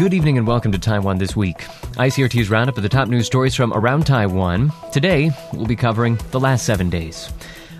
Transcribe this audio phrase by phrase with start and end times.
[0.00, 1.58] Good evening and welcome to Taiwan This Week.
[1.58, 4.72] ICRT's roundup of the top news stories from around Taiwan.
[4.94, 7.30] Today, we'll be covering the last seven days.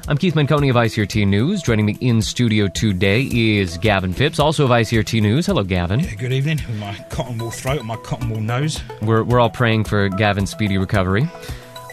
[0.07, 1.63] I'm Keith Menconi of ICRT News.
[1.63, 5.47] Joining me in studio today is Gavin Phipps, also of ICRT News.
[5.47, 6.01] Hello, Gavin.
[6.01, 6.59] Yeah, good evening.
[6.69, 8.83] With my cotton wool throat and my cotton wool nose.
[9.01, 11.27] We're, we're all praying for Gavin's speedy recovery.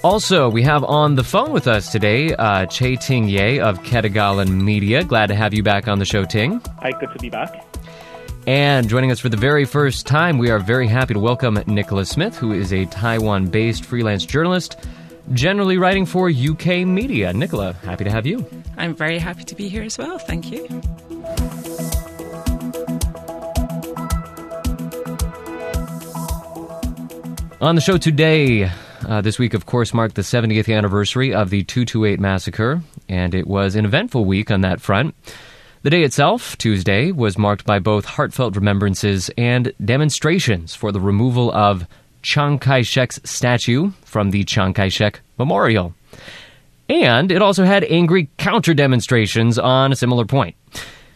[0.03, 5.05] Also, we have on the phone with us today uh, Chieh-Ting Yeh of Ketagalan Media.
[5.05, 6.61] Glad to have you back on the show, Ting.
[6.79, 7.66] Hi, good to be back.
[8.47, 12.05] And joining us for the very first time, we are very happy to welcome Nicola
[12.05, 14.77] Smith, who is a Taiwan based freelance journalist,
[15.33, 17.33] generally writing for UK media.
[17.33, 18.45] Nicola, happy to have you.
[18.77, 20.17] I'm very happy to be here as well.
[20.17, 20.65] Thank you.
[27.59, 28.71] On the show today,
[29.09, 33.45] uh, this week, of course, marked the 70th anniversary of the 228 massacre, and it
[33.45, 35.15] was an eventful week on that front.
[35.83, 41.51] The day itself, Tuesday, was marked by both heartfelt remembrances and demonstrations for the removal
[41.51, 41.85] of
[42.23, 45.93] Chiang Kai shek's statue from the Chiang Kai shek Memorial.
[46.89, 50.55] And it also had angry counter demonstrations on a similar point.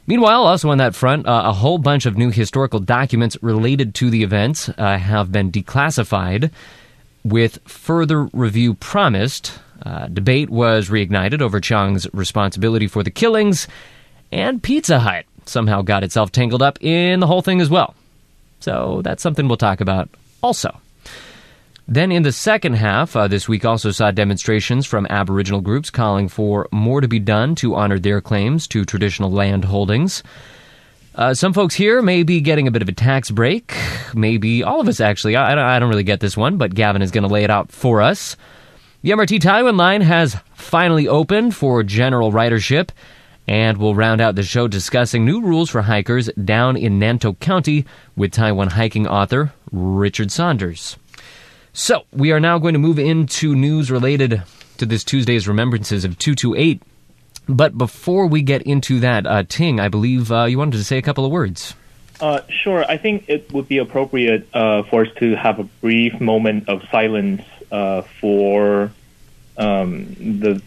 [0.05, 4.09] Meanwhile, also on that front, uh, a whole bunch of new historical documents related to
[4.09, 6.51] the events uh, have been declassified,
[7.23, 9.59] with further review promised.
[9.85, 13.67] Uh, debate was reignited over Chiang's responsibility for the killings,
[14.31, 17.95] and Pizza Hut somehow got itself tangled up in the whole thing as well.
[18.59, 20.09] So that's something we'll talk about
[20.41, 20.79] also.
[21.87, 26.29] Then in the second half, uh, this week also saw demonstrations from Aboriginal groups calling
[26.29, 30.23] for more to be done to honor their claims to traditional land holdings.
[31.13, 33.75] Uh, some folks here may be getting a bit of a tax break.
[34.13, 35.35] Maybe all of us, actually.
[35.35, 37.49] I, I, I don't really get this one, but Gavin is going to lay it
[37.49, 38.37] out for us.
[39.01, 42.91] The MRT Taoyuan line has finally opened for general ridership,
[43.51, 47.85] and we'll round out the show discussing new rules for hikers down in Nantou County
[48.15, 50.95] with Taiwan hiking author Richard Saunders.
[51.73, 54.41] So, we are now going to move into news related
[54.77, 56.81] to this Tuesday's remembrances of 228.
[57.49, 60.97] But before we get into that, uh, Ting, I believe uh, you wanted to say
[60.97, 61.75] a couple of words.
[62.21, 62.85] Uh, sure.
[62.85, 66.83] I think it would be appropriate uh, for us to have a brief moment of
[66.89, 68.93] silence uh, for
[69.57, 70.61] um, the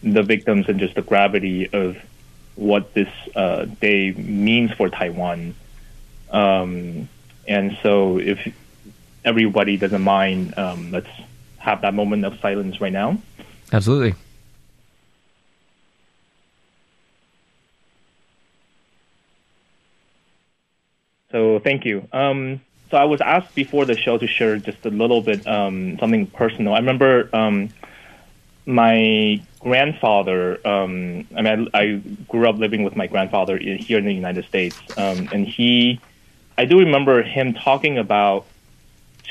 [0.00, 1.96] the victims and just the gravity of
[2.58, 5.54] what this uh, day means for Taiwan.
[6.30, 7.08] Um,
[7.46, 8.52] and so, if
[9.24, 11.08] everybody doesn't mind, um, let's
[11.58, 13.18] have that moment of silence right now.
[13.72, 14.14] Absolutely.
[21.30, 22.08] So thank you.
[22.12, 22.60] Um,
[22.90, 26.26] so I was asked before the show to share just a little bit um, something
[26.26, 26.72] personal.
[26.72, 27.68] I remember um,
[28.68, 30.60] my grandfather.
[30.66, 31.96] Um, I mean, I, I,
[32.28, 36.00] grew up living with my grandfather here in the United States, um, and he.
[36.58, 38.44] I do remember him talking about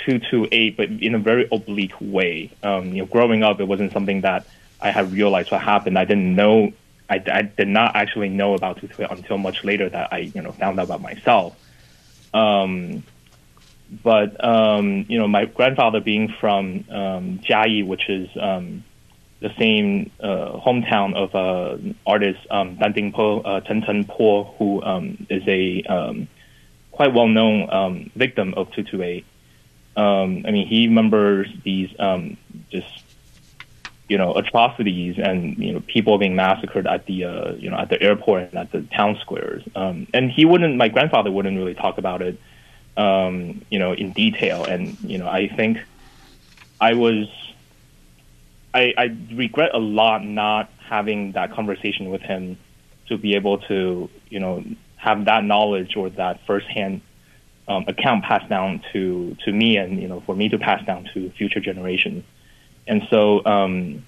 [0.05, 2.51] 228, but in a very oblique way.
[2.63, 4.47] Um, you know, growing up, it wasn't something that
[4.81, 5.99] I had realized what happened.
[5.99, 6.71] I didn't know.
[7.09, 10.53] I, I did not actually know about 228 until much later that I, you know,
[10.53, 11.55] found out about myself.
[12.33, 13.03] Um,
[14.03, 18.83] but um, you know, my grandfather being from um, Jiayi, which is um,
[19.39, 24.81] the same uh, hometown of uh, artist um, Dan Ding Po, uh, Chen Cheng-po, who
[24.83, 26.27] um, is a um,
[26.91, 29.25] quite well-known um, victim of 228.
[29.95, 32.37] Um, I mean, he remembers these um,
[32.71, 33.03] just
[34.07, 37.89] you know atrocities and you know people being massacred at the uh, you know at
[37.89, 39.63] the airport and at the town squares.
[39.75, 40.77] Um, and he wouldn't.
[40.77, 42.39] My grandfather wouldn't really talk about it,
[42.95, 44.63] um, you know, in detail.
[44.63, 45.79] And you know, I think
[46.79, 47.27] I was.
[48.77, 52.57] I, I regret a lot not having that conversation with him
[53.07, 54.63] to be able to you know
[54.97, 57.01] have that knowledge or that firsthand
[57.67, 61.09] um, account passed down to to me, and you know, for me to pass down
[61.13, 62.23] to future generations.
[62.85, 64.05] And so, um,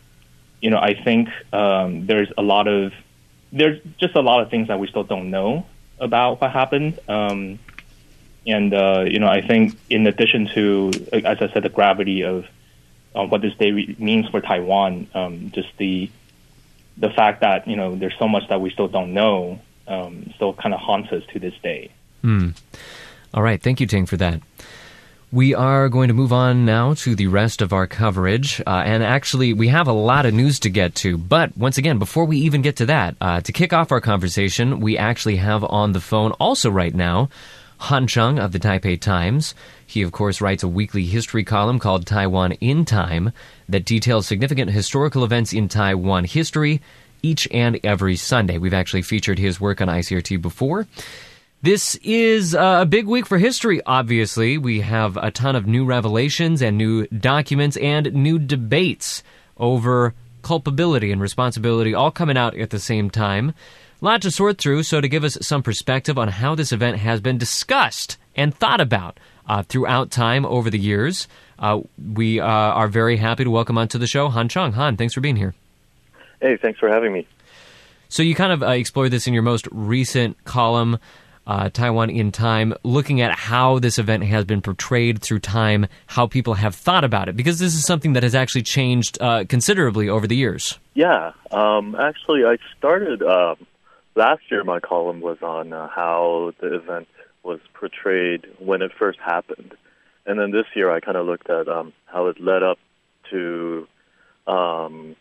[0.61, 2.93] you know, I think um, there's a lot of
[3.51, 5.65] there's just a lot of things that we still don't know
[5.99, 6.99] about what happened.
[7.09, 7.59] Um,
[8.45, 12.45] and uh, you know, I think in addition to, as I said, the gravity of
[13.19, 16.09] uh, what this day re- means for Taiwan, um, just the
[16.97, 20.53] the fact that you know there's so much that we still don't know um, still
[20.53, 21.91] kind of haunts us to this day.
[22.21, 22.49] Hmm.
[23.33, 23.61] All right.
[23.61, 24.41] Thank you, Ting, for that.
[25.31, 28.61] We are going to move on now to the rest of our coverage.
[28.65, 31.19] Uh, and actually, we have a lot of news to get to.
[31.19, 34.79] But once again, before we even get to that, uh, to kick off our conversation,
[34.79, 37.29] we actually have on the phone also right now
[37.79, 39.53] Han Cheung of the Taipei Times.
[39.89, 43.33] He, of course, writes a weekly history column called Taiwan in Time
[43.67, 46.79] that details significant historical events in Taiwan history
[47.23, 48.59] each and every Sunday.
[48.59, 50.85] We've actually featured his work on ICRT before.
[51.63, 54.59] This is uh, a big week for history, obviously.
[54.59, 59.23] We have a ton of new revelations and new documents and new debates
[59.57, 60.13] over
[60.43, 63.55] culpability and responsibility all coming out at the same time.
[64.03, 66.97] A lot to sort through, so to give us some perspective on how this event
[66.97, 71.81] has been discussed and thought about uh, throughout time over the years, uh,
[72.15, 74.73] we uh, are very happy to welcome onto the show Han Cheung.
[74.73, 75.53] Han, thanks for being here.
[76.39, 77.27] Hey, thanks for having me.
[78.07, 80.99] So you kind of uh, explored this in your most recent column
[81.45, 86.27] uh, Taiwan in Time, looking at how this event has been portrayed through time, how
[86.27, 90.09] people have thought about it, because this is something that has actually changed uh, considerably
[90.09, 90.77] over the years.
[90.93, 93.55] Yeah, um, actually, I started um,
[94.15, 94.63] last year.
[94.63, 97.07] My column was on uh, how the event
[97.43, 99.73] was portrayed when it first happened,
[100.25, 102.77] and then this year I kind of looked at um, how it led up
[103.31, 103.87] to
[104.47, 105.15] um,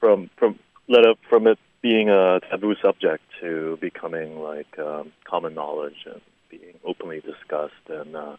[0.00, 0.58] from from
[0.88, 6.20] led up from it being a taboo subject to becoming like um, common knowledge and
[6.48, 8.36] being openly discussed and uh,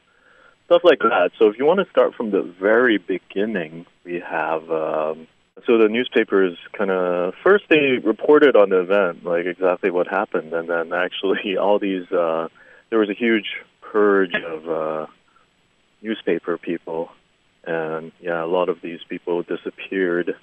[0.66, 1.31] stuff like that.
[1.38, 5.28] So if you want to start from the very beginning, we have um,
[5.66, 10.54] so the newspapers kind of first they reported on the event, like exactly what happened,
[10.54, 12.48] and then actually all these uh,
[12.94, 13.48] there was a huge
[13.81, 15.07] purge of uh,
[16.04, 17.10] newspaper people,
[17.63, 20.36] and yeah, a lot of these people disappeared.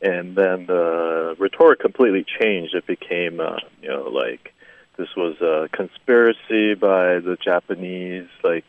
[0.00, 2.74] And then the rhetoric completely changed.
[2.74, 4.52] It became, uh, you know, like
[4.96, 8.64] this was a conspiracy by the Japanese, like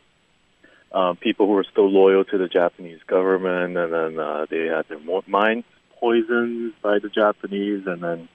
[0.91, 4.87] uh, people who were still loyal to the Japanese government, and then uh, they had
[4.89, 5.65] their minds
[5.99, 8.29] poisoned by the Japanese, and then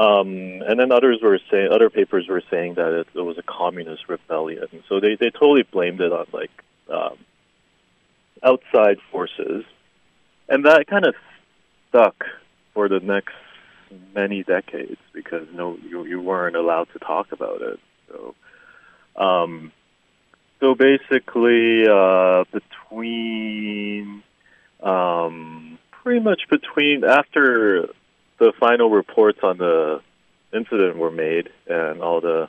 [0.00, 3.42] um, and then others were saying, other papers were saying that it, it was a
[3.42, 4.66] communist rebellion.
[4.88, 6.50] So they they totally blamed it on like
[6.90, 7.18] um,
[8.42, 9.64] outside forces,
[10.48, 11.14] and that kind of
[11.88, 12.24] stuck
[12.72, 13.34] for the next
[14.14, 17.80] many decades because no, you, you weren't allowed to talk about it.
[18.08, 18.34] So,
[19.22, 19.70] um,
[20.60, 24.22] so basically, uh, between,
[24.82, 27.90] um, pretty much between after
[28.40, 30.00] the final reports on the
[30.52, 32.48] incident were made and all the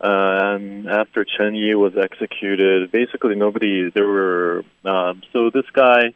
[0.00, 6.14] uh, and after Chen Yi was executed, basically nobody there were um, so this guy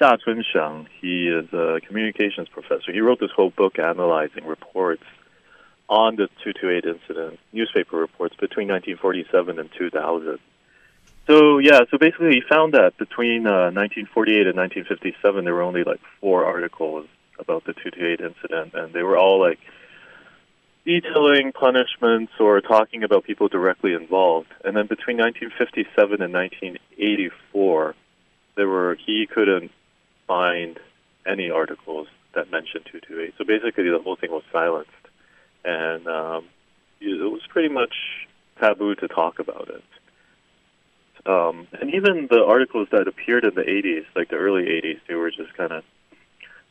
[0.00, 2.92] Xia Chunsheng, he is a communications professor.
[2.92, 5.02] He wrote this whole book analyzing reports
[5.88, 10.38] on the 228 incident, newspaper reports between 1947 and 2000.
[11.26, 15.82] So yeah, so basically he found that between uh, 1948 and 1957 there were only
[15.82, 17.06] like four articles
[17.38, 19.58] about the 228 incident, and they were all like
[20.84, 24.48] detailing punishments or talking about people directly involved.
[24.64, 27.94] And then between 1957 and 1984,
[28.56, 29.70] there were he couldn't
[30.26, 30.78] find
[31.26, 33.34] any articles that mentioned 228.
[33.38, 34.90] So basically, the whole thing was silenced,
[35.64, 36.44] and um,
[37.00, 37.94] it was pretty much
[38.60, 39.82] taboo to talk about it.
[41.26, 45.14] Um, and even the articles that appeared in the 80s, like the early 80s, they
[45.14, 45.84] were just kind of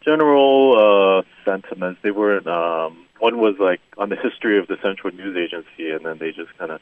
[0.05, 2.00] general uh, sentiments.
[2.03, 2.47] They weren't.
[2.47, 6.31] Um, one was like on the history of the Central News Agency, and then they
[6.31, 6.81] just kind of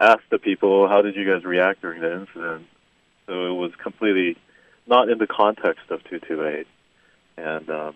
[0.00, 2.66] asked the people, "How did you guys react during the incident?"
[3.26, 4.36] So it was completely
[4.86, 6.66] not in the context of 228.
[7.36, 7.94] And, um,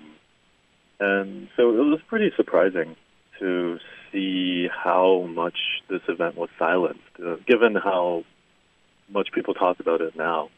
[1.00, 2.96] and so it was pretty surprising
[3.38, 3.78] to
[4.10, 8.24] see how much this event was silenced, uh, given how
[9.08, 10.50] much people talk about it now.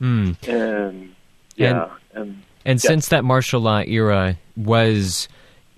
[0.00, 0.48] Mm.
[0.48, 1.14] And
[1.54, 2.88] yeah, and and, and yeah.
[2.88, 5.28] since that martial law era was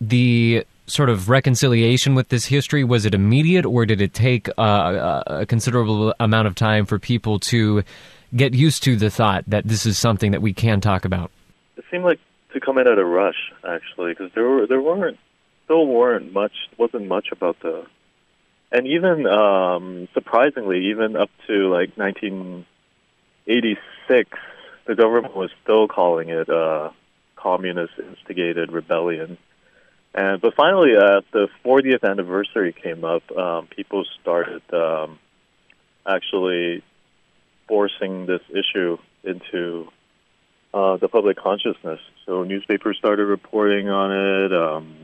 [0.00, 5.22] the sort of reconciliation with this history was it immediate or did it take uh,
[5.26, 7.82] a considerable amount of time for people to
[8.34, 11.30] get used to the thought that this is something that we can talk about?
[11.76, 12.18] It seemed like
[12.52, 15.18] to come in at a rush, actually, because there were there weren't
[15.64, 17.84] still weren't much wasn't much about the,
[18.72, 24.30] and even um, surprisingly, even up to like 1986,
[24.86, 26.92] the government was still calling it a
[27.36, 29.38] communist instigated rebellion.
[30.14, 33.22] And but finally, uh, the 40th anniversary came up.
[33.36, 35.18] Um, people started um,
[36.06, 36.82] actually
[37.68, 39.88] forcing this issue into
[40.72, 42.00] uh, the public consciousness.
[42.24, 44.52] So newspapers started reporting on it.
[44.52, 44.96] Um,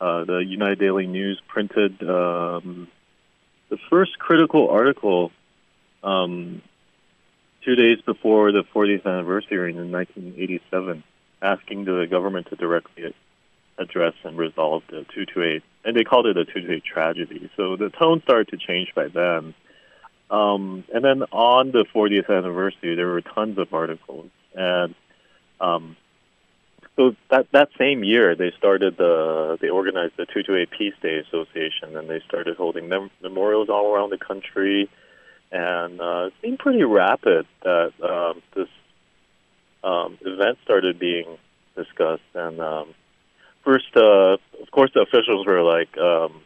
[0.00, 2.88] uh, the United Daily News printed um,
[3.68, 5.30] the first critical article
[6.02, 6.62] um,
[7.64, 11.02] two days before the 40th anniversary in 1987,
[11.42, 13.14] asking the government to directly
[13.78, 17.50] address and resolve the 228, and they called it a 228 tragedy.
[17.56, 19.54] So the tone started to change by then.
[20.30, 24.30] Um, and then on the 40th anniversary, there were tons of articles.
[24.54, 24.94] And
[25.60, 25.96] um,
[26.96, 31.96] so that that same year they started the they organized the 228 Peace Day Association
[31.96, 34.88] and they started holding mem- memorials all around the country
[35.52, 38.68] and uh, it seemed pretty rapid that um, this
[39.82, 41.38] um, event started being
[41.76, 42.94] discussed and um,
[43.64, 46.42] first uh, of course the officials were like um,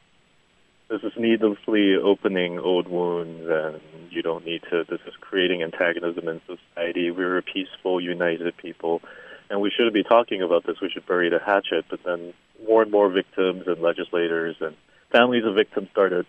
[0.88, 3.80] this is needlessly opening old wounds and
[4.10, 9.00] you don't need to this is creating antagonism in society we're a peaceful united people
[9.50, 10.80] and we shouldn't be talking about this.
[10.80, 11.84] We should bury the hatchet.
[11.88, 12.32] But then
[12.66, 14.76] more and more victims and legislators and
[15.12, 16.26] families of victims started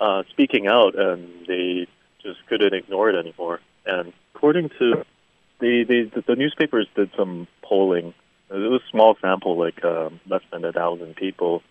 [0.00, 1.86] uh, speaking out, and they
[2.22, 3.60] just couldn't ignore it anymore.
[3.86, 5.04] And according to
[5.60, 8.14] the the, the newspapers did some polling.
[8.50, 11.62] It was a small sample, like um, less than a thousand people,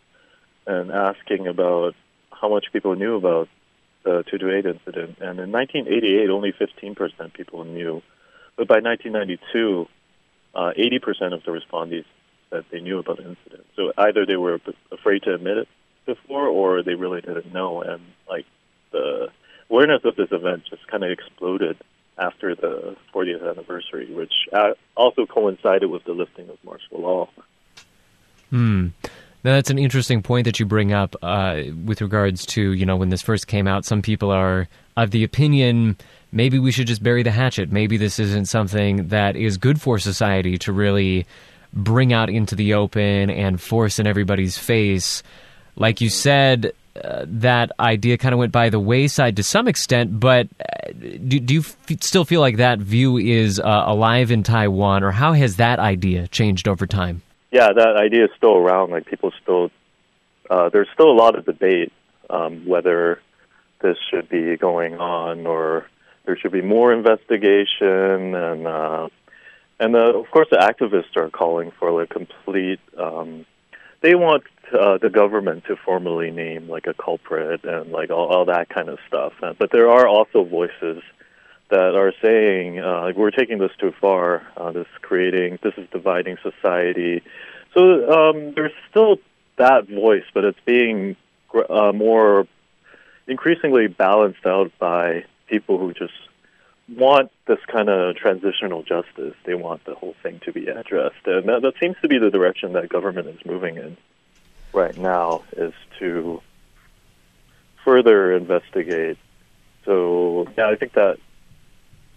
[0.68, 1.96] and asking about
[2.32, 3.50] how much people knew about
[4.04, 5.18] the 228 incident.
[5.20, 8.04] And in 1988, only 15% people knew.
[8.56, 9.88] But by 1992,
[10.54, 12.08] uh, 80% of the respondents
[12.52, 13.66] said they knew about the incident.
[13.76, 14.60] So either they were
[14.92, 15.68] afraid to admit it
[16.08, 17.84] before, or they really didn't know.
[17.84, 18.46] And like
[18.92, 19.28] the
[19.70, 21.78] awareness of this event just kind of exploded
[22.18, 27.30] after the 40th anniversary, which uh, also coincided with the lifting of martial law.
[28.50, 28.88] Hmm.
[29.44, 32.96] Now that's an interesting point that you bring up uh, with regards to you know
[32.96, 33.86] when this first came out.
[33.86, 35.98] Some people are of the opinion
[36.32, 37.72] maybe we should just bury the hatchet.
[37.72, 41.26] Maybe this isn't something that is good for society to really
[41.74, 45.24] bring out into the open and force in everybody's face.
[45.78, 50.20] Like you said, uh, that idea kind of went by the wayside to some extent,
[50.20, 54.44] but uh, do, do, you f- still feel like that view is uh, alive in
[54.44, 57.22] Taiwan, or how has that idea changed over time?
[57.52, 58.92] Yeah, that idea is still around.
[58.92, 59.72] Like people still,
[60.50, 61.94] uh, there's still a lot of debate
[62.30, 63.22] um, whether
[63.82, 65.86] this should be going on or
[66.26, 69.08] there should be more investigation, and uh,
[69.80, 72.80] and uh, of course the activists are calling for like complete.
[72.98, 73.46] Um,
[74.02, 74.44] they want
[74.74, 78.90] uh, the government to formally name like a culprit and like all, all that kind
[78.90, 79.34] of stuff.
[79.58, 81.02] But there are also voices
[81.70, 84.46] that are saying uh, like we're taking this too far.
[84.56, 87.24] Uh, this creating this is dividing society.
[87.74, 89.18] So um, there's still
[89.58, 91.16] that voice, but it's being
[91.70, 92.48] uh, more
[93.28, 96.14] increasingly balanced out by people who just
[96.96, 99.34] want this kind of transitional justice.
[99.46, 102.30] They want the whole thing to be addressed, and that, that seems to be the
[102.30, 103.98] direction that government is moving in
[104.74, 105.44] right now.
[105.56, 106.42] Is to
[107.84, 109.18] further investigate.
[109.86, 111.18] So yeah, I think that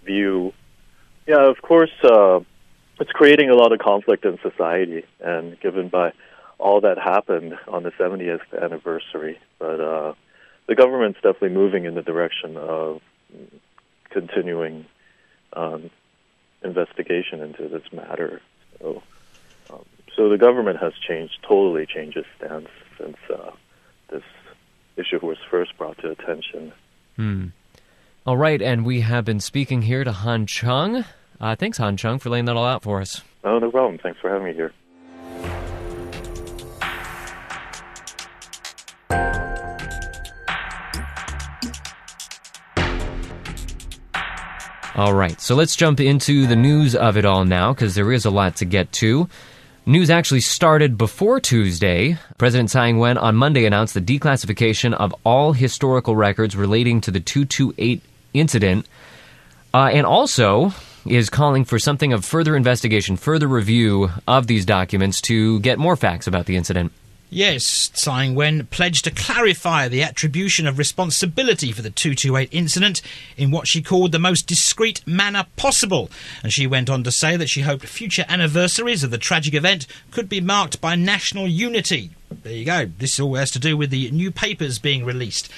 [0.05, 0.53] view.
[1.27, 2.41] Yeah, of course, uh,
[2.99, 6.13] it's creating a lot of conflict in society, and given by
[6.59, 10.13] all that happened on the 70th anniversary, but uh,
[10.67, 13.01] the government's definitely moving in the direction of
[14.11, 14.85] continuing
[15.55, 15.91] um,
[16.63, 18.43] investigation into this matter.
[18.79, 19.03] So,
[20.21, 23.53] so the government has changed, totally changed its stance since uh,
[24.11, 24.23] this
[24.99, 26.75] issue was first brought to attention.
[27.17, 27.47] Hmm.
[28.27, 31.07] All right, and we have been speaking here to Han Cheung.
[31.41, 33.23] Uh, thanks, Han Cheung, for laying that all out for us.
[33.45, 33.97] Oh, no problem.
[33.97, 34.75] Thanks for having me here.
[44.97, 48.27] All right, so let's jump into the news of it all now because there is
[48.27, 49.31] a lot to get to.
[49.91, 52.17] News actually started before Tuesday.
[52.39, 57.11] President Tsai Ing wen on Monday announced the declassification of all historical records relating to
[57.11, 58.01] the 228
[58.33, 58.87] incident,
[59.75, 60.73] uh, and also
[61.07, 65.97] is calling for something of further investigation, further review of these documents to get more
[65.97, 66.93] facts about the incident.
[67.33, 73.03] Yes, Tsai Ing-wen pledged to clarify the attribution of responsibility for the 228 incident
[73.37, 76.11] in what she called the most discreet manner possible.
[76.43, 79.87] And she went on to say that she hoped future anniversaries of the tragic event
[80.11, 82.11] could be marked by national unity.
[82.43, 82.87] There you go.
[82.87, 85.51] This all has to do with the new papers being released.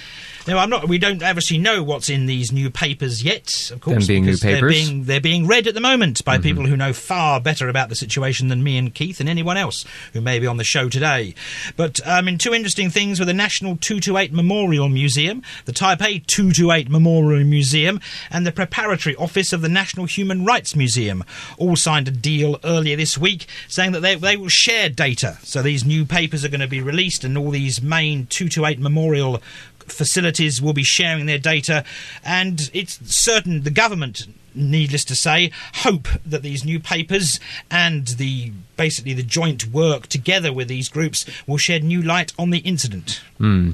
[0.44, 0.88] Now, I'm not.
[0.88, 3.70] We don't obviously know what's in these new papers yet.
[3.70, 6.42] Of course, being because they're being they're being read at the moment by Mm-hmm.
[6.42, 9.84] people who know far better about the situation than me and Keith and anyone else
[10.14, 11.34] who may be on the show today.
[11.76, 16.90] But um, mean, two interesting things with the National 228 Memorial Museum, the Taipei 228
[16.90, 18.00] Memorial Museum,
[18.30, 21.22] and the Preparatory Office of the National Human Rights Museum
[21.58, 25.38] all signed a deal earlier this week saying that they, they will share data.
[25.42, 29.42] So these new papers are going to be released, and all these main 228 Memorial
[29.86, 31.84] facilities will be sharing their data,
[32.24, 37.40] and it's certain the government, needless to say, hope that these new papers
[37.70, 42.50] and the basically the joint work together with these groups will shed new light on
[42.50, 43.20] the incident.
[43.38, 43.72] Hmm.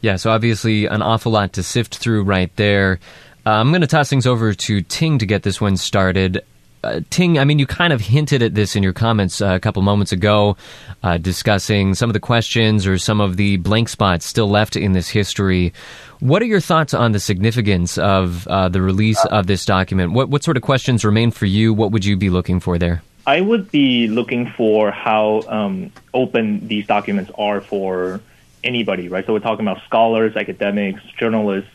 [0.00, 3.00] Yeah, so obviously an awful lot to sift through right there.
[3.46, 6.44] Uh, I'm going to toss things over to Ting to get this one started.
[6.84, 9.60] Uh, Ting, I mean, you kind of hinted at this in your comments uh, a
[9.60, 10.56] couple moments ago,
[11.02, 14.92] uh, discussing some of the questions or some of the blank spots still left in
[14.92, 15.72] this history.
[16.20, 20.12] What are your thoughts on the significance of uh, the release of this document?
[20.12, 21.74] What, what sort of questions remain for you?
[21.74, 23.02] What would you be looking for there?
[23.26, 28.20] I would be looking for how um, open these documents are for
[28.62, 29.24] anybody, right?
[29.24, 31.70] So we're talking about scholars, academics, journalists,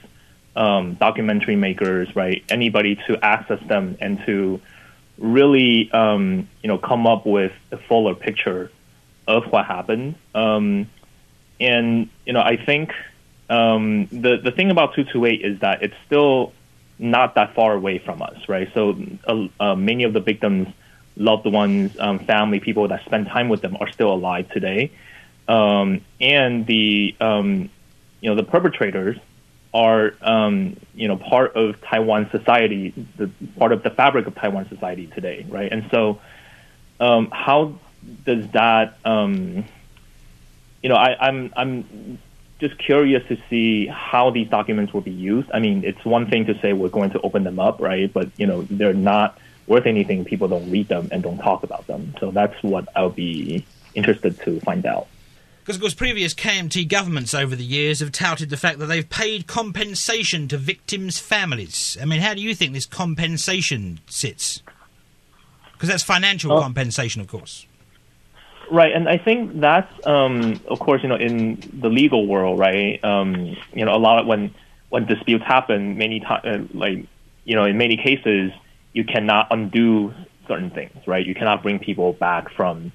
[0.56, 2.44] um, documentary makers, right?
[2.50, 4.62] Anybody to access them and to
[5.20, 8.72] really, um, you know, come up with a fuller picture
[9.28, 10.16] of what happened.
[10.34, 10.90] Um,
[11.60, 12.94] and you know, I think
[13.50, 16.54] um, the the thing about two two eight is that it's still
[16.98, 18.70] not that far away from us, right?
[18.74, 18.98] So
[19.28, 20.68] uh, uh, many of the victims
[21.20, 24.92] loved ones, um, family, people that spend time with them are still alive today.
[25.48, 27.70] Um, and the, um,
[28.22, 29.18] you know, the perpetrators
[29.74, 34.68] are, um, you know, part of Taiwan society, the part of the fabric of Taiwan
[34.70, 35.72] society today, right?
[35.72, 36.20] And so,
[37.00, 37.76] um, how
[38.26, 39.66] does that, um,
[40.82, 42.20] you know, I, I'm, I'm
[42.60, 45.50] just curious to see how these documents will be used.
[45.54, 48.12] I mean, it's one thing to say we're going to open them up, right?
[48.12, 50.26] But you know, they're not worth anything.
[50.26, 52.16] People don't read them and don't talk about them.
[52.20, 55.08] So that's what I'll be interested to find out.
[55.62, 59.08] Because, of course, previous KMT governments over the years have touted the fact that they've
[59.08, 61.98] paid compensation to victims' families.
[62.02, 64.64] I mean, how do you think this compensation sits?
[65.74, 66.62] Because that's financial Oh.
[66.62, 67.66] compensation, of course.
[68.72, 73.04] Right, and I think that's, um, of course, you know, in the legal world, right?
[73.04, 74.54] Um, you know, a lot of when
[74.90, 77.06] when disputes happen, many times, uh, like,
[77.46, 78.52] you know, in many cases,
[78.94, 80.12] you cannot undo
[80.48, 81.24] certain things, right?
[81.26, 82.92] You cannot bring people back from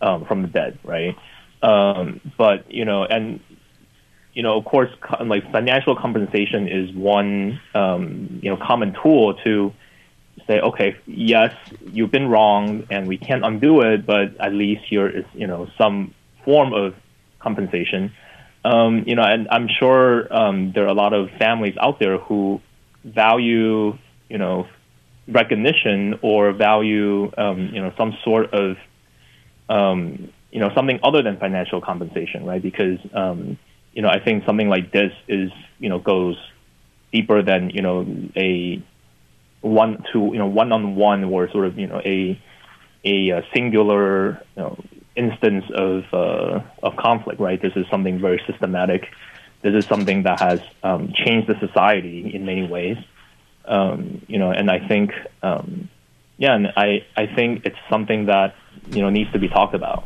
[0.00, 1.16] um, from the dead, right?
[1.66, 3.40] Um, but you know, and
[4.32, 4.90] you know, of course,
[5.24, 9.72] like financial compensation is one um, you know common tool to
[10.46, 11.52] say, okay, yes,
[11.92, 15.68] you've been wrong, and we can't undo it, but at least here is you know
[15.76, 16.94] some form of
[17.40, 18.12] compensation.
[18.64, 22.18] Um, you know, and I'm sure um, there are a lot of families out there
[22.18, 22.60] who
[23.02, 23.98] value
[24.28, 24.68] you know
[25.26, 28.76] recognition or value um, you know some sort of
[29.68, 32.62] um, you know something other than financial compensation, right?
[32.62, 33.58] Because um,
[33.92, 36.36] you know I think something like this is you know goes
[37.12, 38.06] deeper than you know
[38.36, 38.82] a
[39.60, 42.40] one to you know one on one or sort of you know a
[43.04, 44.84] a, uh singular you know,
[45.16, 47.60] instance of uh, of conflict, right?
[47.60, 49.08] This is something very systematic.
[49.62, 52.98] This is something that has um, changed the society in many ways.
[53.64, 55.10] Um, you know, and I think,
[55.42, 55.88] um,
[56.36, 58.54] yeah, and I I think it's something that
[58.90, 60.04] you know needs to be talked about.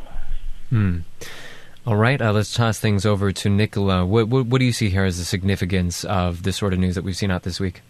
[0.71, 4.05] All right, uh, let's toss things over to Nicola.
[4.05, 6.95] What, what, what do you see here as the significance of this sort of news
[6.95, 7.81] that we've seen out this week?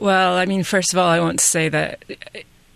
[0.00, 2.02] Well, I mean, first of all, I want to say that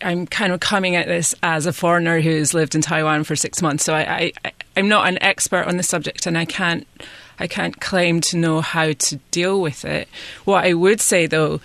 [0.02, 3.62] I'm kind of coming at this as a foreigner who's lived in Taiwan for six
[3.62, 3.84] months.
[3.84, 6.86] So I, I, I'm not an expert on the subject, and I can't,
[7.38, 10.06] I can't claim to know how to deal with it.
[10.44, 11.62] What I would say, though,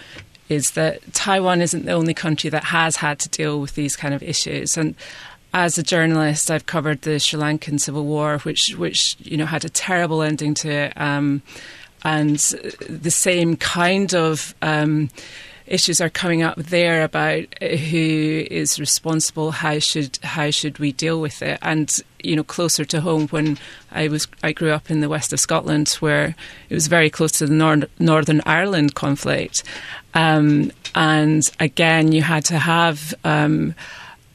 [0.47, 4.13] is that Taiwan isn't the only country that has had to deal with these kind
[4.13, 4.95] of issues, and
[5.53, 9.65] as a journalist, I've covered the Sri Lankan civil war, which which you know had
[9.65, 11.41] a terrible ending to it, um,
[12.03, 12.38] and
[12.88, 15.09] the same kind of um,
[15.69, 21.21] issues are coming up there about who is responsible, how should how should we deal
[21.21, 23.57] with it, and you know closer to home when
[23.91, 26.35] I was I grew up in the west of Scotland, where
[26.69, 29.63] it was very close to the Nor- Northern Ireland conflict,
[30.13, 33.13] um, and again you had to have.
[33.23, 33.75] Um,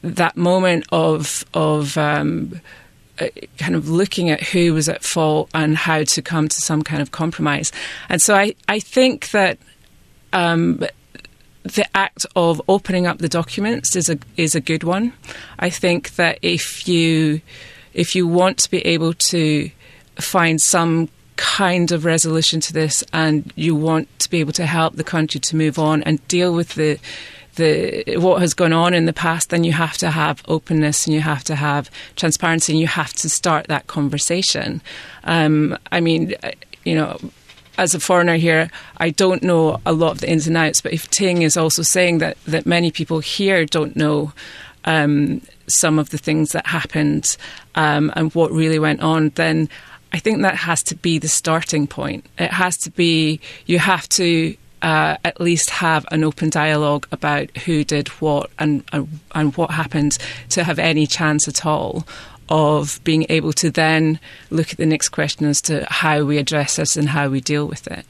[0.05, 2.61] that moment of of um,
[3.19, 6.81] uh, kind of looking at who was at fault and how to come to some
[6.81, 7.71] kind of compromise.
[8.09, 9.57] And so I, I think that
[10.33, 10.85] um,
[11.63, 15.13] the act of opening up the documents is a is a good one.
[15.57, 17.41] I think that if you
[17.93, 19.71] if you want to be able to
[20.19, 24.95] find some kind of resolution to this and you want to be able to help
[24.95, 26.99] the country to move on and deal with the
[27.55, 31.13] the what has gone on in the past, then you have to have openness and
[31.13, 34.81] you have to have transparency and you have to start that conversation.
[35.23, 36.35] Um, I mean,
[36.83, 37.17] you know.
[37.77, 40.93] As a foreigner here, I don't know a lot of the ins and outs, but
[40.93, 44.31] if Ting is also saying that, that many people here don't know
[44.85, 47.35] um, some of the things that happened
[47.75, 49.67] um, and what really went on, then
[50.13, 52.25] I think that has to be the starting point.
[52.39, 57.49] It has to be, you have to uh, at least have an open dialogue about
[57.57, 60.15] who did what and, and and what happened
[60.49, 62.07] to have any chance at all
[62.49, 64.19] of being able to then
[64.51, 67.65] look at the next question as to how we address this and how we deal
[67.65, 68.05] with it.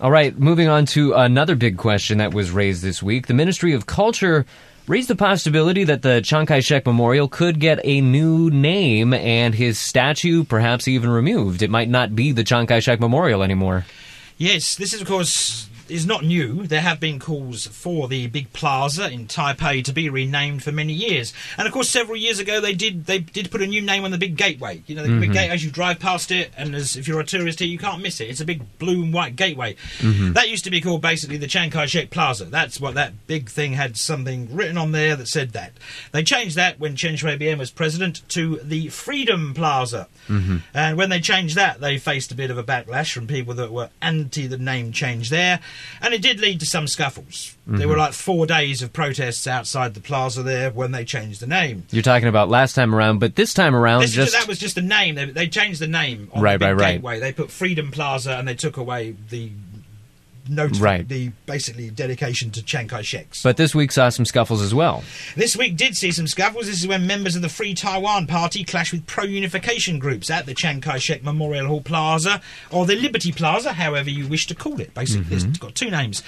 [0.00, 3.26] All right, moving on to another big question that was raised this week.
[3.26, 4.46] The Ministry of Culture
[4.86, 9.52] raised the possibility that the Chiang Kai shek Memorial could get a new name and
[9.52, 11.62] his statue perhaps even removed.
[11.62, 13.84] It might not be the Chiang Kai shek Memorial anymore.
[14.38, 16.66] Yes, this is, of course, is not new.
[16.66, 20.92] There have been calls for the big plaza in Taipei to be renamed for many
[20.92, 24.04] years, and of course, several years ago they did they did put a new name
[24.04, 24.82] on the big gateway.
[24.86, 25.32] You know, the big mm-hmm.
[25.32, 28.02] gate as you drive past it, and as if you're a tourist here, you can't
[28.02, 28.28] miss it.
[28.28, 29.74] It's a big blue and white gateway.
[29.98, 30.32] Mm-hmm.
[30.32, 32.46] That used to be called basically the Chiang Kai-shek Plaza.
[32.46, 35.72] That's what that big thing had something written on there that said that.
[36.12, 40.58] They changed that when Chen Shui-bian was president to the Freedom Plaza, mm-hmm.
[40.74, 43.72] and when they changed that, they faced a bit of a backlash from people that
[43.72, 45.60] were anti the name change there,
[46.00, 47.56] and it did lead to some scuffles.
[47.66, 48.00] There were mm-hmm.
[48.00, 51.84] like four days of protests outside the plaza there when they changed the name.
[51.90, 54.74] You're talking about last time around, but this time around, This just that was just
[54.74, 55.16] the name.
[55.16, 56.92] They, they changed the name on Right, the big right, right.
[56.94, 57.20] gateway.
[57.20, 59.50] They put Freedom Plaza and they took away the
[60.80, 61.06] Right.
[61.06, 63.42] the basically dedication to Chiang Kai-shek's.
[63.42, 65.04] but this week saw some scuffles as well.
[65.36, 66.66] This week did see some scuffles.
[66.66, 70.54] This is when members of the Free Taiwan Party clashed with pro-unification groups at the
[70.54, 74.94] Chiang Kai-shek Memorial Hall Plaza, or the Liberty Plaza, however you wish to call it.
[74.94, 75.48] Basically, mm-hmm.
[75.48, 76.22] it's got two names.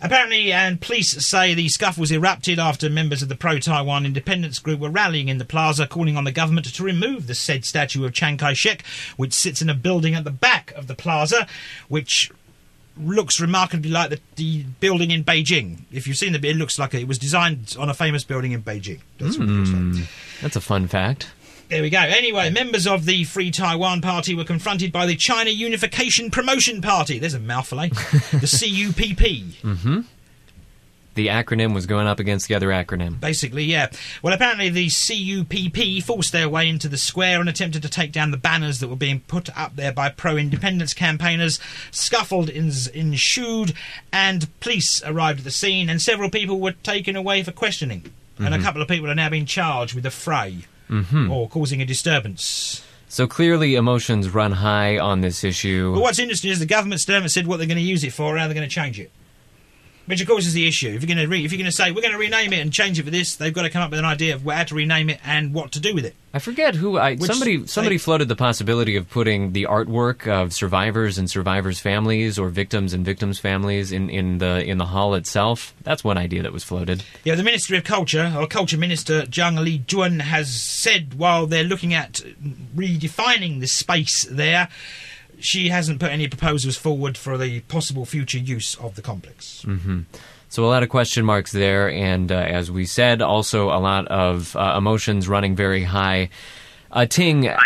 [0.00, 4.90] Apparently, and police say the scuffles erupted after members of the pro-Taiwan independence group were
[4.90, 8.36] rallying in the plaza, calling on the government to remove the said statue of Chiang
[8.36, 8.84] Kai-shek,
[9.16, 11.46] which sits in a building at the back of the plaza,
[11.88, 12.30] which
[12.96, 15.80] looks remarkably like the, the building in Beijing.
[15.92, 18.62] If you've seen the it looks like it was designed on a famous building in
[18.62, 19.00] Beijing.
[19.18, 20.06] That's what like.
[20.40, 21.30] That's a fun fact.
[21.68, 21.98] There we go.
[21.98, 27.18] Anyway, members of the Free Taiwan Party were confronted by the China Unification Promotion Party.
[27.18, 27.88] There's a mouthful, eh?
[27.88, 30.04] the CUPP.
[31.14, 33.20] The acronym was going up against the other acronym.
[33.20, 33.90] Basically, yeah.
[34.22, 38.30] Well, apparently the CUPP forced their way into the square and attempted to take down
[38.30, 41.60] the banners that were being put up there by pro-independence campaigners.
[41.90, 43.74] Scuffled ensued,
[44.12, 48.12] and police arrived at the scene, and several people were taken away for questioning.
[48.36, 48.64] And a mm-hmm.
[48.64, 51.30] couple of people are now being charged with affray mm-hmm.
[51.30, 52.84] or causing a disturbance.
[53.08, 55.94] So clearly, emotions run high on this issue.
[55.94, 58.12] But what's interesting is the government still haven't said what they're going to use it
[58.12, 59.12] for, or how they're going to change it.
[60.06, 60.88] Which, of course, is the issue.
[60.88, 62.60] If you're going to re- if you're going to say we're going to rename it
[62.60, 64.62] and change it for this, they've got to come up with an idea of how
[64.64, 66.14] to rename it and what to do with it.
[66.34, 70.26] I forget who I Which somebody somebody they- floated the possibility of putting the artwork
[70.26, 74.86] of survivors and survivors' families or victims and victims' families in, in the in the
[74.86, 75.72] hall itself.
[75.84, 77.02] That's one idea that was floated.
[77.24, 81.94] Yeah, the Ministry of Culture, or Culture Minister Cheng Li-chiun, has said while they're looking
[81.94, 82.20] at
[82.76, 84.68] redefining the space there,
[85.38, 89.64] she hasn't put any proposals forward for the possible future use of the complex.
[90.48, 94.06] So a lot of question marks there, and uh, as we said, also a lot
[94.06, 96.28] of uh, emotions running very high.
[96.92, 97.58] Uh, Ting, uh,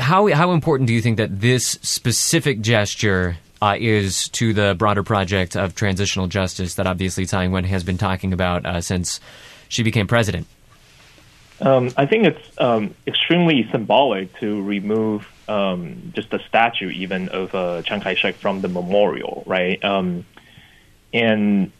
[0.00, 5.04] how how important do you think that this specific gesture uh, is to the broader
[5.04, 9.20] project of transitional justice that obviously Tsai Ing-wen has been talking about uh, since
[9.68, 10.48] she became president?
[11.60, 17.54] Um, I think it's um, extremely symbolic to remove um, just the statue, even of
[17.54, 19.82] uh, Chiang Kai-shek from the memorial, right?
[19.84, 20.24] Um,
[21.12, 21.72] and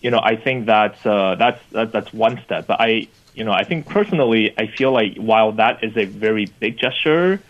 [0.00, 2.66] you know, I think that's uh, that's that, that's one step.
[2.66, 6.46] But I, you know, I think personally, I feel like while that is a very
[6.46, 7.40] big gesture,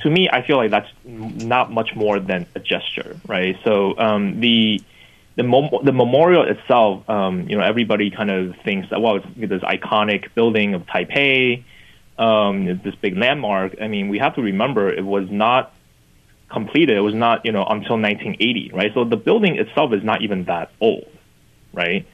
[0.00, 3.56] to me, I feel like that's not much more than a gesture, right?
[3.64, 4.82] So um, the
[5.36, 9.26] the mem- the memorial itself, um, you know, everybody kind of thinks that well, it's
[9.50, 11.64] this iconic building of Taipei,
[12.22, 13.74] um, this big landmark.
[13.80, 15.72] I mean, we have to remember it was not
[16.48, 16.96] completed.
[16.96, 18.92] It was not you know until 1980, right?
[18.94, 21.10] So the building itself is not even that old,
[21.72, 22.06] right?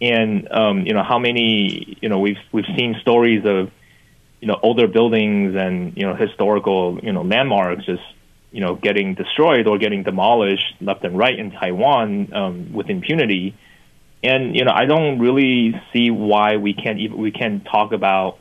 [0.00, 3.70] And um, you know how many you know we've we've seen stories of
[4.40, 8.02] you know older buildings and you know historical you know landmarks just
[8.50, 13.54] you know getting destroyed or getting demolished left and right in Taiwan um, with impunity.
[14.24, 18.38] And you know I don't really see why we can't even we can't talk about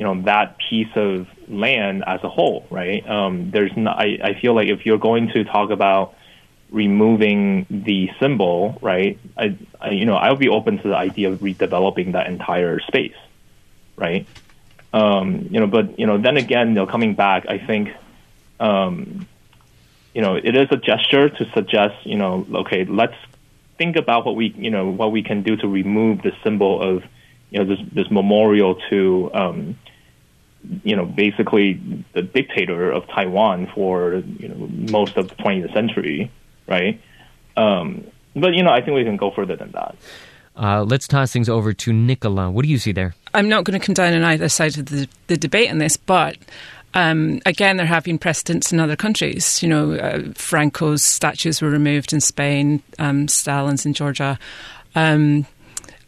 [0.00, 3.06] you know that piece of land as a whole, right?
[3.06, 6.14] Um, there's not, I, I feel like if you're going to talk about
[6.70, 9.18] removing the symbol, right?
[9.36, 12.80] I, I you know I would be open to the idea of redeveloping that entire
[12.80, 13.20] space,
[13.98, 14.26] right?
[14.94, 17.90] Um, you know, but you know, then again, you know, coming back, I think,
[18.58, 19.28] um,
[20.14, 23.16] you know, it is a gesture to suggest, you know, okay, let's
[23.76, 27.04] think about what we, you know, what we can do to remove the symbol of,
[27.50, 29.76] you know, this this memorial to, um,
[30.84, 31.80] you know, basically
[32.12, 36.30] the dictator of Taiwan for you know most of the 20th century,
[36.66, 37.00] right?
[37.56, 39.96] Um, but you know, I think we can go further than that.
[40.56, 42.50] Uh, let's toss things over to Nicola.
[42.50, 43.14] What do you see there?
[43.32, 45.96] I'm not going to come down on either side of the, the debate on this,
[45.96, 46.36] but
[46.92, 49.62] um, again, there have been precedents in other countries.
[49.62, 54.38] You know, uh, Franco's statues were removed in Spain, um, Stalin's in Georgia.
[54.94, 55.46] Um,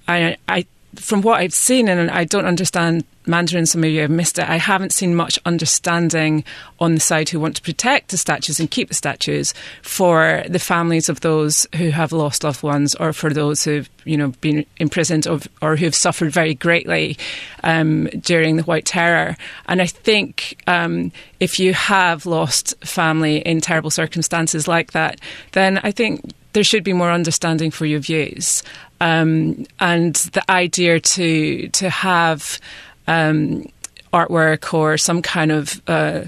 [0.09, 4.11] I, I, from what I've seen, and I don't understand Mandarin, some of you have
[4.11, 4.49] missed it.
[4.49, 6.45] I haven't seen much understanding
[6.81, 10.59] on the side who want to protect the statues and keep the statues for the
[10.59, 14.67] families of those who have lost loved ones, or for those who've you know been
[14.79, 17.17] imprisoned or, or who've suffered very greatly
[17.63, 19.37] um, during the White Terror.
[19.67, 25.21] And I think um, if you have lost family in terrible circumstances like that,
[25.53, 28.63] then I think there should be more understanding for your views.
[29.03, 32.61] Um, and the idea to to have
[33.09, 33.67] um,
[34.13, 36.25] artwork or some kind of uh,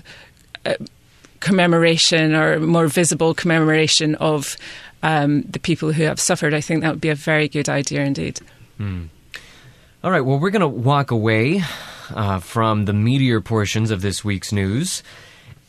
[0.67, 0.75] uh,
[1.39, 4.57] commemoration or more visible commemoration of
[5.05, 8.03] um, the people who have suffered, I think that would be a very good idea
[8.03, 8.41] indeed.
[8.81, 9.09] Mm.
[10.03, 11.63] All right, well, we're going to walk away
[12.13, 15.05] uh, from the meteor portions of this week's news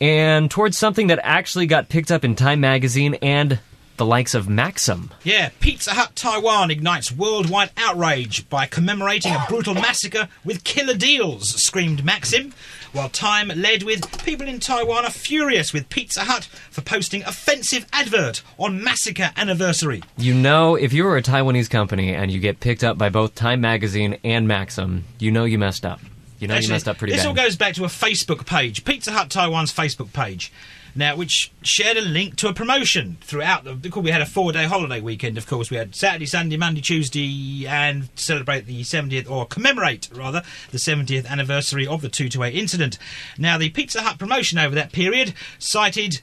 [0.00, 3.60] and towards something that actually got picked up in Time magazine and
[3.96, 5.10] the likes of Maxim.
[5.24, 11.48] Yeah, Pizza Hut Taiwan ignites worldwide outrage by commemorating a brutal massacre with killer deals,
[11.62, 12.52] screamed Maxim.
[12.92, 17.86] While Time led with people in Taiwan are furious with Pizza Hut for posting offensive
[17.92, 20.02] advert on massacre anniversary.
[20.16, 23.34] You know, if you were a Taiwanese company and you get picked up by both
[23.34, 26.00] Time magazine and Maxim, you know you messed up.
[26.38, 27.34] You know Actually, you messed up pretty this bad.
[27.34, 30.52] This all goes back to a Facebook page, Pizza Hut Taiwan's Facebook page
[30.96, 34.00] now which shared a link to a promotion throughout the.
[34.00, 35.38] We had a four-day holiday weekend.
[35.38, 40.42] Of course, we had Saturday, Sunday, Monday, Tuesday, and celebrate the 70th or commemorate rather
[40.70, 42.98] the 70th anniversary of the two to eight incident.
[43.38, 46.20] Now, the Pizza Hut promotion over that period cited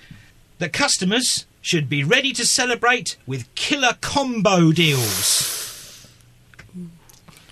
[0.59, 6.07] that customers should be ready to celebrate with killer combo deals.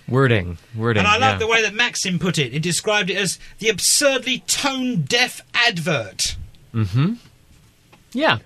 [0.08, 1.00] Wording, wording.
[1.00, 1.38] And I love yeah.
[1.38, 2.52] the way that Maxim put it.
[2.52, 6.36] It described it as the absurdly tone deaf advert.
[6.74, 7.14] Mm-hmm.
[8.12, 8.38] Yeah.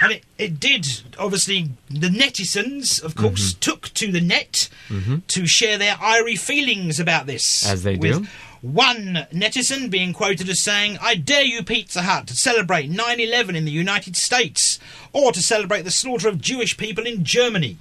[0.00, 0.86] And it, it did,
[1.18, 3.60] obviously, the netizens, of course, mm-hmm.
[3.60, 5.18] took to the net mm-hmm.
[5.28, 7.68] to share their irie feelings about this.
[7.68, 8.26] As they do.
[8.62, 13.56] One netizen being quoted as saying, I dare you, Pizza Hut, to celebrate 9 11
[13.56, 14.78] in the United States,
[15.12, 17.76] or to celebrate the slaughter of Jewish people in Germany.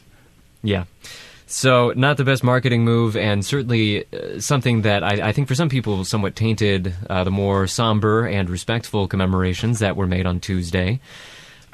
[0.63, 0.85] Yeah.
[1.51, 5.55] So, not the best marketing move, and certainly uh, something that I, I, think for
[5.55, 10.39] some people somewhat tainted uh, the more somber and respectful commemorations that were made on
[10.39, 11.01] Tuesday.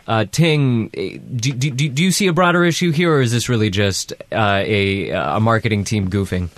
[0.08, 3.50] Uh, Ting, eh, do, do, do, you see a broader issue here, or is this
[3.50, 6.50] really just uh, a, a marketing team goofing?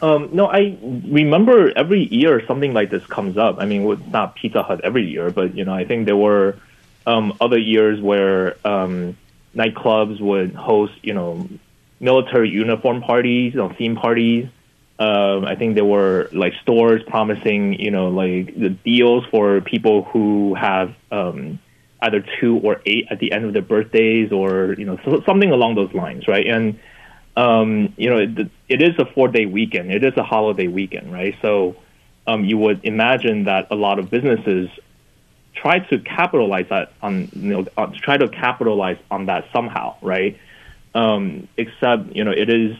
[0.00, 3.56] Um, no, I remember every year something like this comes up.
[3.58, 6.56] I mean, it's not Pizza Hut every year, but you know, I think there were
[7.04, 9.16] um, other years where um,
[9.56, 11.48] nightclubs would host, you know,
[12.00, 14.48] military uniform parties, you know, theme parties.
[14.98, 20.04] Um, I think there were like stores promising, you know, like the deals for people
[20.04, 21.58] who have um,
[22.00, 25.50] either two or eight at the end of their birthdays, or you know, so, something
[25.50, 26.46] along those lines, right?
[26.46, 26.78] And
[27.36, 29.92] um, you know, it, it is a four-day weekend.
[29.92, 31.36] It is a holiday weekend, right?
[31.42, 31.76] So
[32.26, 34.70] um, you would imagine that a lot of businesses
[35.54, 40.38] try to capitalize that on, you know, try to capitalize on that somehow, right?
[40.96, 42.74] Um, except, you know, it is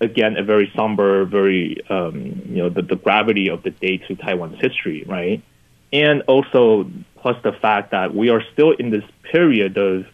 [0.00, 4.16] again a very somber, very um, you know the, the gravity of the day to
[4.16, 5.42] Taiwan's history, right?
[5.92, 10.06] And also plus the fact that we are still in this period of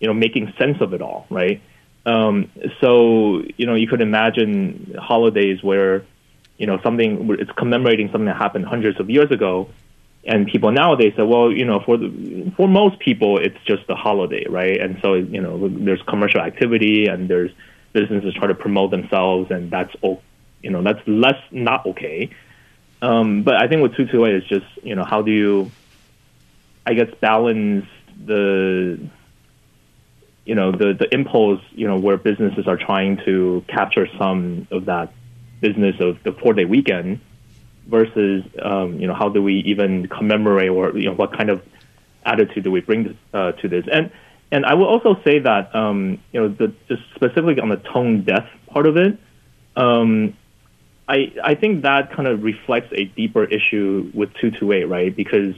[0.00, 1.60] you know making sense of it all, right?
[2.06, 6.06] Um, so you know you could imagine holidays where
[6.56, 9.68] you know something it's commemorating something that happened hundreds of years ago,
[10.24, 13.94] and people nowadays say, well, you know, for the, for most people, it's just a
[13.94, 14.80] holiday, right?
[14.80, 17.50] And so, you know, there's commercial activity and there's
[17.92, 19.94] businesses try to promote themselves, and that's
[20.62, 22.30] you know, that's less not okay.
[23.02, 25.70] Um, but I think with two two eight is just, you know, how do you,
[26.86, 27.86] I guess, balance
[28.22, 29.00] the,
[30.44, 34.84] you know, the the impulse, you know, where businesses are trying to capture some of
[34.84, 35.14] that
[35.62, 37.20] business of the four day weekend
[37.90, 41.62] versus um, you know how do we even commemorate or you know what kind of
[42.24, 43.84] attitude do we bring uh, to this?
[43.90, 44.10] And
[44.52, 48.22] and I will also say that um, you know the, just specifically on the tone
[48.22, 49.18] deaf part of it
[49.76, 50.36] um,
[51.08, 55.14] I I think that kind of reflects a deeper issue with 228 right?
[55.14, 55.54] Because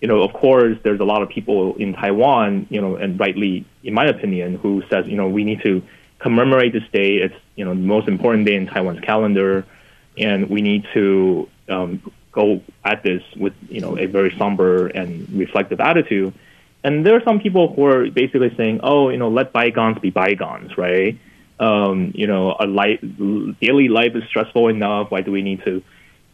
[0.00, 3.64] you know of course there's a lot of people in Taiwan you know and rightly
[3.82, 5.82] in my opinion who says you know we need to
[6.18, 7.16] commemorate this day.
[7.16, 9.66] It's you know the most important day in Taiwan's calendar
[10.16, 12.02] and we need to um,
[12.32, 16.34] go at this with you know a very somber and reflective attitude.
[16.84, 20.10] And there are some people who are basically saying, "Oh, you know, let bygones be
[20.10, 21.18] bygones," right?
[21.60, 23.00] Um, you know, a life,
[23.60, 25.10] daily life is stressful enough.
[25.10, 25.82] Why do we need to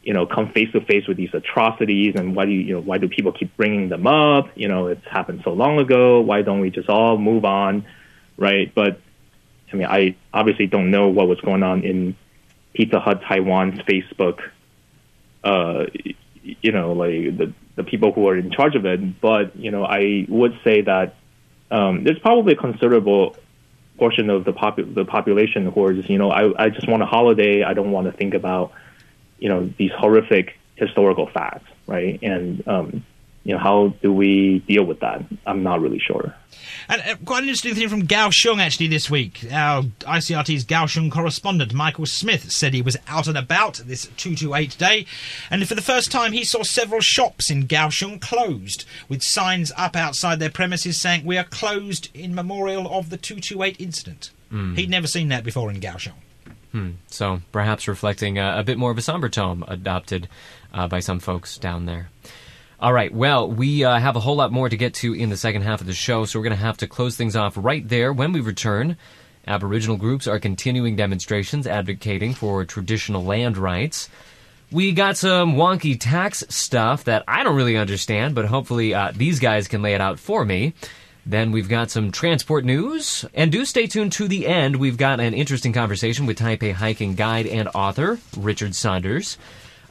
[0.05, 2.81] you know, come face to face with these atrocities, and why do you, you know,
[2.81, 4.51] why do people keep bringing them up?
[4.55, 6.20] You know, it's happened so long ago.
[6.20, 7.87] Why don't we just all move on,
[8.37, 8.73] right?
[8.75, 9.01] But
[9.73, 12.16] I mean, I obviously don't know what was going on in
[12.75, 14.40] Pizza Hut Taiwan's Facebook.
[15.44, 15.87] Uh,
[16.42, 19.20] you know, like the the people who are in charge of it.
[19.20, 21.16] But you know, I would say that
[21.70, 23.37] um, there's probably a considerable
[23.98, 27.02] portion of the popu- the population who are just, you know, I I just want
[27.02, 27.62] a holiday.
[27.62, 28.72] I don't want to think about
[29.38, 32.18] you know these horrific historical facts, right?
[32.22, 33.04] And um,
[33.44, 35.22] you know, how do we deal with that?
[35.46, 36.35] I'm not really sure.
[36.88, 39.44] And uh, quite an interesting thing from Kaohsiung actually this week.
[39.50, 45.07] Our ICRT's Kaohsiung correspondent Michael Smith said he was out and about this 228 day,
[45.50, 49.94] and for the first time he saw several shops in Kaohsiung closed, with signs up
[49.94, 54.76] outside their premises saying "We are closed in memorial of the 228 incident." Mm.
[54.76, 56.14] He'd never seen that before in Kaohsiung.
[56.72, 56.90] Hmm.
[57.07, 60.28] So perhaps reflecting uh, a bit more of a somber tone adopted
[60.72, 62.09] uh, by some folks down there.
[62.80, 65.37] All right, well, we uh, have a whole lot more to get to in the
[65.37, 67.88] second half of the show, so we're going to have to close things off right
[67.88, 68.12] there.
[68.12, 68.96] When we return,
[69.46, 74.08] Aboriginal groups are continuing demonstrations advocating for traditional land rights.
[74.72, 79.38] We got some wonky tax stuff that I don't really understand, but hopefully uh, these
[79.38, 80.74] guys can lay it out for me.
[81.24, 83.24] Then we've got some transport news.
[83.34, 84.76] And do stay tuned to the end.
[84.76, 89.38] We've got an interesting conversation with Taipei hiking guide and author Richard Saunders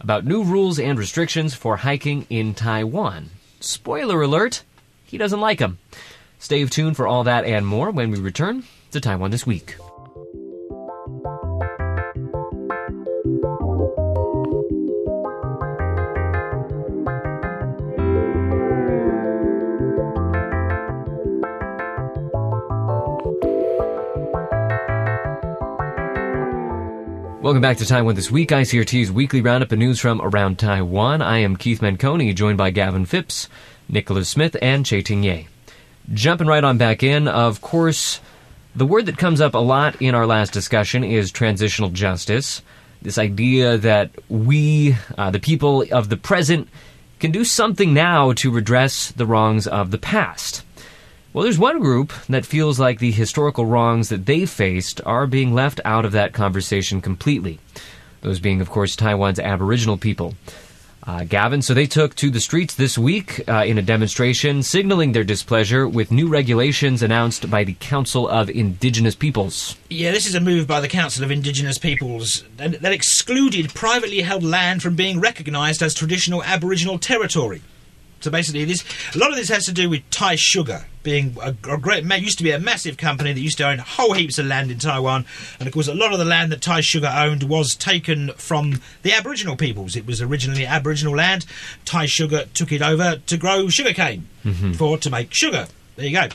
[0.04, 3.30] about new rules and restrictions for hiking in Taiwan.
[3.60, 4.64] Spoiler alert,
[5.06, 5.80] he doesn't like them.
[6.38, 9.78] Stay tuned for all that and more when we return to Taiwan This Week.
[27.44, 31.22] Welcome back to Taiwan This Week, ICRT's weekly roundup of news from around Taiwan.
[31.22, 33.50] I am Keith Menconi, joined by Gavin Phipps,
[33.90, 35.44] Nicola Smith, and Chieh-Ting Yeh.
[36.14, 38.22] Jumping right on back in, of course,
[38.74, 42.62] the word that comes up a lot in our last discussion is transitional justice.
[43.02, 46.70] This idea that we, uh, the people of the present,
[47.20, 50.64] can do something now to redress the wrongs of the past.
[51.34, 55.56] Well, there's one group that feels like the historical wrongs that they faced are being
[55.56, 57.60] left out of that conversation completely.
[58.22, 60.36] Those being, of course, Taiwan's Aboriginal people.
[61.08, 65.14] Uh, Gavin, so they took to the streets this week uh, in a demonstration signaling
[65.14, 69.76] their displeasure with new regulations announced by the Council of Indigenous Peoples.
[69.90, 74.44] Yeah, this is a move by the Council of Indigenous Peoples that excluded privately held
[74.44, 77.64] land from being recognised as traditional Aboriginal territory.
[78.22, 81.78] So basically, this a lot of this has to do with Taisugar being a, a
[81.78, 84.72] great used to be a massive company that used to own whole heaps of land
[84.72, 85.26] in Taiwan,
[85.60, 89.14] and of course, a lot of the land that Taisugar owned was taken from the
[89.14, 89.96] Aboriginal peoples.
[89.96, 91.46] It was originally Aboriginal land.
[91.86, 94.74] Taisugar took it over to grow sugarcane mm-hmm.
[94.74, 95.68] for to make sugar.
[95.96, 96.28] There you go.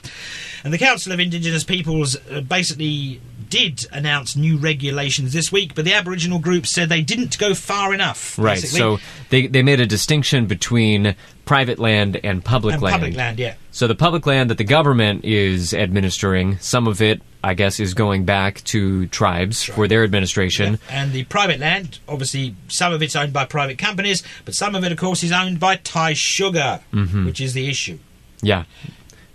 [0.63, 5.85] And the Council of Indigenous Peoples uh, basically did announce new regulations this week, but
[5.85, 8.39] the Aboriginal group said they didn't go far enough.
[8.39, 8.55] Right.
[8.55, 8.79] Basically.
[8.79, 8.99] So
[9.31, 12.95] they they made a distinction between private land and public and land.
[13.01, 13.55] Public land, yeah.
[13.71, 17.95] So the public land that the government is administering, some of it, I guess, is
[17.95, 19.75] going back to tribes right.
[19.75, 20.79] for their administration.
[20.89, 21.03] Yeah.
[21.03, 24.85] And the private land, obviously, some of it's owned by private companies, but some of
[24.85, 27.25] it, of course, is owned by Taisugar, mm-hmm.
[27.25, 27.99] which is the issue.
[28.43, 28.65] Yeah,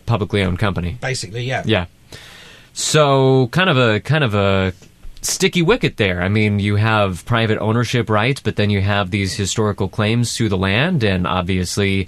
[0.06, 0.97] publicly owned company.
[1.02, 1.63] Basically, yeah.
[1.65, 1.86] Yeah.
[2.74, 4.74] So kind of a kind of a
[5.22, 6.22] sticky wicket there.
[6.22, 10.50] I mean, you have private ownership rights, but then you have these historical claims to
[10.50, 12.08] the land, and obviously,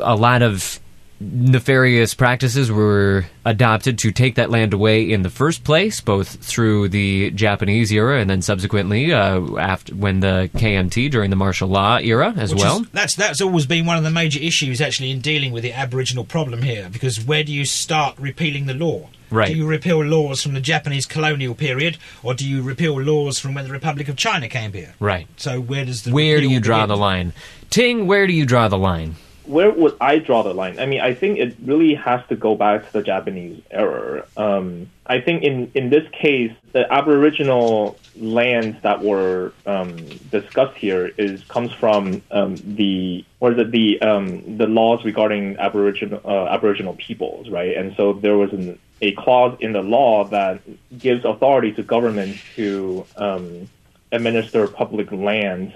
[0.00, 0.80] a lot of
[1.22, 6.88] nefarious practices were adopted to take that land away in the first place, both through
[6.88, 11.96] the Japanese era and then subsequently uh, after when the KMT during the martial law
[11.98, 12.82] era as Which well.
[12.82, 15.72] Is, that's that's always been one of the major issues actually in dealing with the
[15.72, 19.08] Aboriginal problem here, because where do you start repealing the law?
[19.30, 19.48] Right.
[19.48, 23.54] Do you repeal laws from the Japanese colonial period, or do you repeal laws from
[23.54, 24.94] when the Republic of China came here?
[25.00, 25.26] Right.
[25.36, 26.88] So where does the where do you draw begin?
[26.88, 27.32] the line?
[27.70, 29.16] Ting, where do you draw the line?
[29.44, 30.78] Where would I draw the line?
[30.78, 34.26] I mean, I think it really has to go back to the Japanese era.
[34.36, 39.96] Um, I think in, in this case, the Aboriginal lands that were um,
[40.30, 46.20] discussed here is comes from um, the or it the um, the laws regarding Aboriginal
[46.24, 47.76] uh, Aboriginal peoples, right?
[47.76, 50.60] And so there was an, a clause in the law that
[50.96, 53.68] gives authority to governments to um,
[54.12, 55.74] administer public lands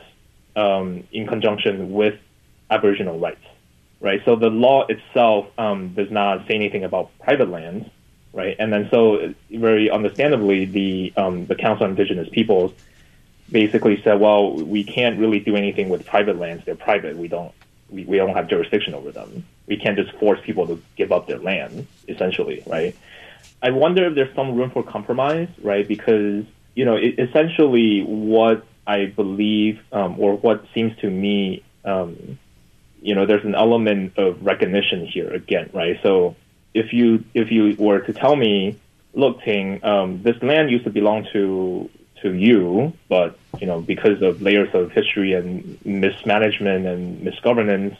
[0.54, 2.18] um, in conjunction with
[2.70, 3.44] Aboriginal rights,
[4.00, 4.22] right?
[4.24, 7.88] So the law itself um, does not say anything about private lands,
[8.32, 8.56] right?
[8.58, 12.72] And then so very understandably, the um, the Council on Indigenous Peoples
[13.50, 16.64] basically said, well, we can't really do anything with private lands.
[16.64, 17.16] They're private.
[17.16, 17.52] We don't
[17.90, 19.46] we, we don't have jurisdiction over them.
[19.66, 22.96] We can't just force people to give up their land, essentially, right?
[23.62, 25.86] I wonder if there's some room for compromise, right?
[25.86, 26.44] Because
[26.74, 32.38] you know, it, essentially, what I believe, um, or what seems to me, um,
[33.06, 35.96] you know, there's an element of recognition here again, right?
[36.02, 36.34] So
[36.74, 38.76] if you if you were to tell me,
[39.14, 41.88] look, Ting, um, this land used to belong to
[42.22, 47.96] to you, but you know, because of layers of history and mismanagement and misgovernance,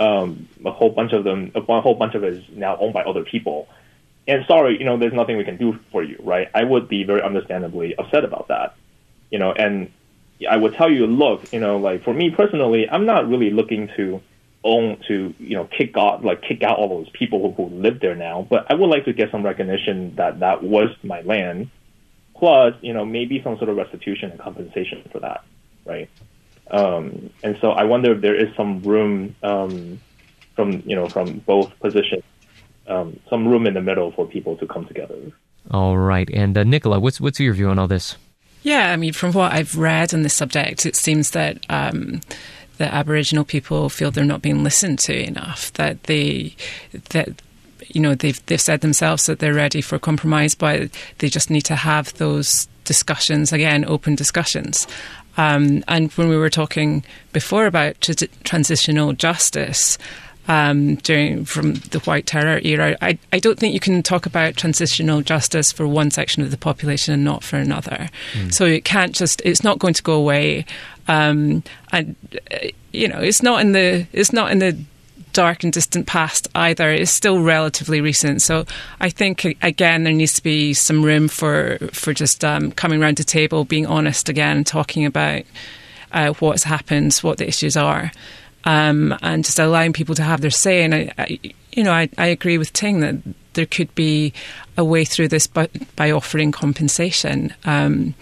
[0.00, 3.02] um, a whole bunch of them, a whole bunch of it is now owned by
[3.02, 3.68] other people.
[4.26, 6.48] And sorry, you know, there's nothing we can do for you, right?
[6.54, 8.76] I would be very understandably upset about that,
[9.30, 9.90] you know, and
[10.48, 13.90] I would tell you, look, you know, like for me personally, I'm not really looking
[13.96, 14.22] to
[14.64, 18.00] own to you know kick out like kick out all those people who, who live
[18.00, 21.70] there now, but I would like to get some recognition that that was my land
[22.38, 25.44] plus you know maybe some sort of restitution and compensation for that,
[25.84, 26.08] right?
[26.70, 30.00] Um, and so I wonder if there is some room um,
[30.54, 32.24] from you know from both positions,
[32.86, 35.16] um, some room in the middle for people to come together.
[35.70, 38.16] All right, and uh, Nicola, what's what's your view on all this?
[38.62, 42.20] Yeah, I mean, from what I've read on this subject, it seems that um,
[42.78, 45.72] that Aboriginal people feel they're not being listened to enough.
[45.74, 46.56] That they
[47.10, 47.42] that
[47.88, 51.62] you know they've they've said themselves that they're ready for compromise, but they just need
[51.62, 54.86] to have those discussions again, open discussions.
[55.36, 59.96] Um, and when we were talking before about tr- transitional justice,
[60.48, 62.96] um, during from the White Terror era.
[63.02, 66.56] I, I don't think you can talk about transitional justice for one section of the
[66.56, 68.08] population and not for another.
[68.32, 68.52] Mm.
[68.52, 70.64] So it can't just it's not going to go away.
[71.06, 72.16] Um, and
[72.92, 74.78] you know it's not in the it's not in the
[75.34, 76.90] dark and distant past either.
[76.90, 78.40] It's still relatively recent.
[78.40, 78.64] So
[79.00, 83.18] I think again there needs to be some room for for just um, coming around
[83.18, 85.42] the table, being honest again, talking about
[86.12, 88.10] uh, what's happened, what the issues are
[88.68, 90.84] um, and just allowing people to have their say.
[90.84, 91.40] And I, I
[91.72, 93.16] you know, I, I, agree with Ting that
[93.54, 94.34] there could be
[94.76, 97.54] a way through this by, by offering compensation.
[97.64, 98.14] Um,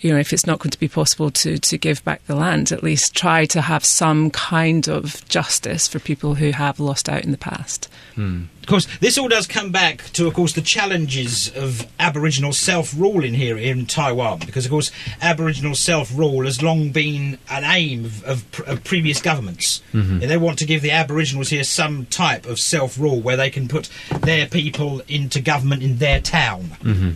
[0.00, 2.72] you know, if it's not going to be possible to, to give back the land,
[2.72, 7.22] at least try to have some kind of justice for people who have lost out
[7.22, 7.88] in the past.
[8.14, 8.44] Hmm.
[8.60, 13.24] Of course, this all does come back to, of course, the challenges of Aboriginal self-rule
[13.24, 14.90] in here in Taiwan, because, of course,
[15.20, 19.82] Aboriginal self-rule has long been an aim of, of, of previous governments.
[19.92, 20.20] Mm-hmm.
[20.20, 23.90] They want to give the Aboriginals here some type of self-rule where they can put
[24.20, 26.64] their people into government in their town.
[26.82, 27.10] Mm-hmm.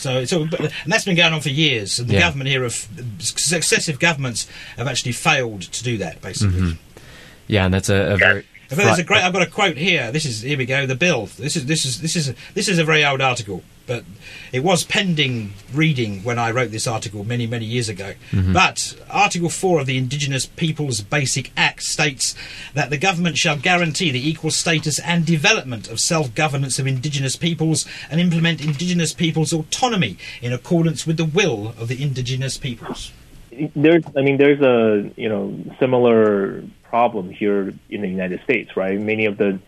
[0.00, 1.98] So, so and that's been going on for years.
[1.98, 2.20] And the yeah.
[2.20, 2.74] government here, of
[3.18, 4.46] successive governments,
[4.76, 6.20] have actually failed to do that.
[6.22, 6.60] Basically.
[6.60, 7.00] Mm-hmm.
[7.46, 8.44] Yeah, and that's a, a very
[8.76, 9.22] there's a great.
[9.22, 10.12] I've got a quote here.
[10.12, 10.86] This is here we go.
[10.86, 11.26] The bill.
[11.26, 14.04] This is this is this is this is a very old article, but
[14.52, 18.14] it was pending reading when I wrote this article many many years ago.
[18.30, 18.52] Mm-hmm.
[18.52, 22.36] But Article Four of the Indigenous Peoples Basic Act states
[22.72, 27.34] that the government shall guarantee the equal status and development of self governance of Indigenous
[27.34, 33.10] peoples and implement Indigenous peoples' autonomy in accordance with the will of the Indigenous peoples.
[33.74, 39.00] There's, I mean, there's a you know similar problem here in the United States, right?
[39.00, 39.58] Many of the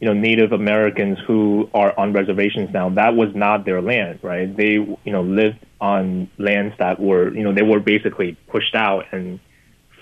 [0.00, 4.54] you know Native Americans who are on reservations now, that was not their land, right?
[4.54, 9.04] They you know lived on lands that were you know they were basically pushed out
[9.12, 9.38] and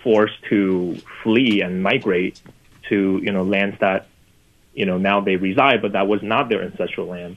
[0.05, 2.40] forced to flee and migrate
[2.88, 4.07] to you know lands that
[4.72, 7.36] you know now they reside, but that was not their ancestral land.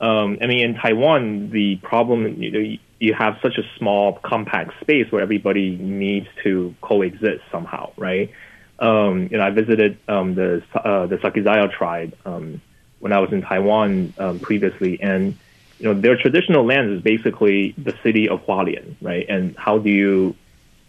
[0.00, 4.80] Um, I mean, in Taiwan, the problem you know you have such a small, compact
[4.80, 8.30] space where everybody needs to coexist somehow, right?
[8.78, 12.60] Um, you know, I visited um, the uh, the Sakizaya tribe um,
[13.00, 15.36] when I was in Taiwan um, previously, and
[15.78, 19.26] you know, their traditional land is basically the city of Hualien, right?
[19.28, 20.36] And how do you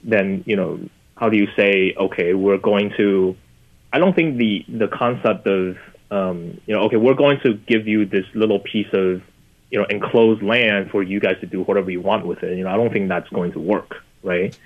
[0.03, 0.79] then, you know,
[1.15, 3.35] how do you say, okay, we're going to?
[3.91, 5.77] I don't think the the concept of
[6.11, 9.21] um, you know, okay, we're going to give you this little piece of
[9.71, 12.57] you know enclosed land for you guys to do whatever you want with it.
[12.57, 14.57] You know, I don't think that's going to work, right?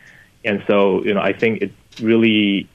[0.45, 1.71] And so, you know, I think it
[2.01, 2.69] really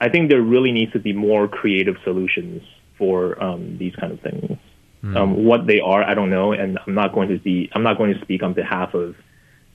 [0.00, 2.62] I think there really needs to be more creative solutions
[2.98, 4.58] for um, these kind of things.
[5.02, 5.16] Mm.
[5.16, 7.98] Um, what they are, I don't know, and I'm not going to be I'm not
[7.98, 9.14] going to speak on behalf of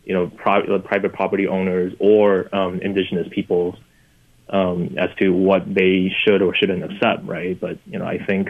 [0.03, 3.75] you know pri- private property owners or um, indigenous peoples
[4.49, 7.59] um, as to what they should or shouldn't accept, right?
[7.59, 8.49] But you know, I think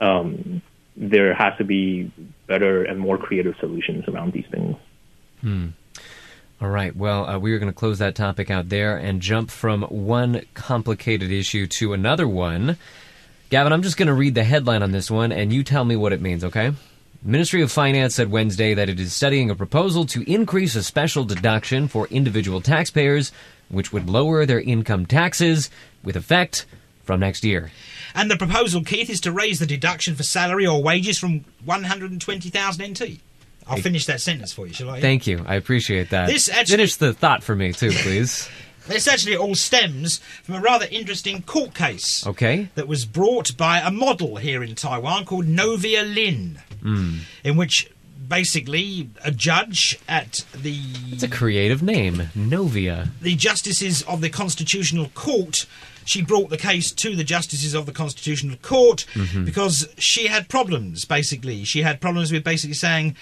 [0.00, 0.62] um,
[0.96, 2.12] there has to be
[2.46, 4.76] better and more creative solutions around these things.
[5.42, 5.72] Mm.
[6.60, 6.94] All right.
[6.94, 10.42] Well, uh, we are going to close that topic out there and jump from one
[10.54, 12.76] complicated issue to another one.
[13.48, 15.94] Gavin, I'm just going to read the headline on this one, and you tell me
[15.94, 16.72] what it means, okay?
[17.22, 21.24] Ministry of Finance said Wednesday that it is studying a proposal to increase a special
[21.24, 23.30] deduction for individual taxpayers,
[23.68, 25.70] which would lower their income taxes
[26.02, 26.66] with effect
[27.04, 27.70] from next year.
[28.14, 32.84] And the proposal, Keith, is to raise the deduction for salary or wages from 120,000
[32.84, 33.20] NT.
[33.68, 35.00] I'll finish that sentence for you, shall I?
[35.00, 35.44] Thank you.
[35.46, 36.28] I appreciate that.
[36.28, 38.48] This actually- Finish the thought for me, too, please.
[38.88, 42.68] This actually all stems from a rather interesting court case Okay.
[42.74, 47.18] that was brought by a model here in Taiwan called Novia Lin, hmm.
[47.44, 47.90] in which
[48.26, 50.80] basically a judge at the
[51.12, 52.30] It's a creative name.
[52.34, 53.10] Novia.
[53.20, 55.66] the justices of the Constitutional Court.
[56.04, 59.44] She brought the case to the justices of the Constitutional Court mm-hmm.
[59.44, 61.64] because she had problems, basically.
[61.64, 63.14] She had problems with basically saying,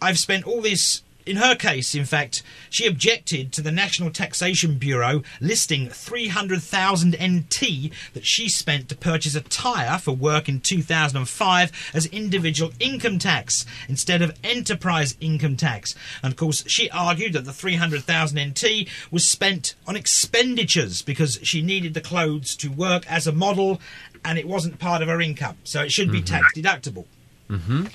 [0.00, 1.02] I've spent all this.
[1.26, 7.92] In her case, in fact, she objected to the National Taxation Bureau listing 300,000 NT
[8.14, 13.66] that she spent to purchase a tyre for work in 2005 as individual income tax
[13.86, 15.94] instead of enterprise income tax.
[16.22, 21.60] And of course, she argued that the 300,000 NT was spent on expenditures because she
[21.60, 23.78] needed the clothes to work as a model
[24.24, 25.58] and it wasn't part of her income.
[25.64, 26.34] So it should be mm-hmm.
[26.34, 27.04] tax deductible.
[27.50, 27.86] Mm-hmm.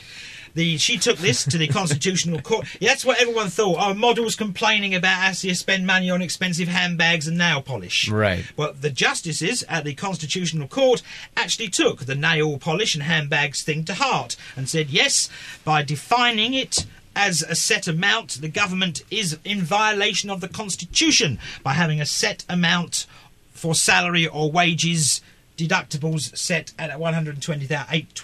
[0.56, 2.66] The, she took this to the Constitutional Court.
[2.80, 3.78] Yeah, that's what everyone thought.
[3.80, 8.10] Oh, models complaining about how you spend money on expensive handbags and nail polish.
[8.10, 8.46] Right.
[8.56, 11.02] Well, the justices at the Constitutional Court
[11.36, 15.30] actually took the nail polish and handbags thing to heart and said, yes,
[15.66, 16.86] by defining it
[17.16, 22.06] as a set amount, the government is in violation of the Constitution by having a
[22.06, 23.08] set amount
[23.52, 25.22] for salary or wages
[25.58, 28.16] deductibles set at 120,000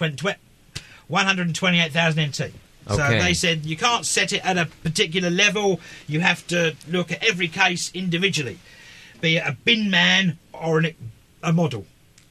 [1.08, 2.52] 128,000 NT.
[2.88, 5.80] So they said you can't set it at a particular level.
[6.08, 8.58] You have to look at every case individually,
[9.20, 10.94] be it a bin man or an,
[11.42, 11.86] a model.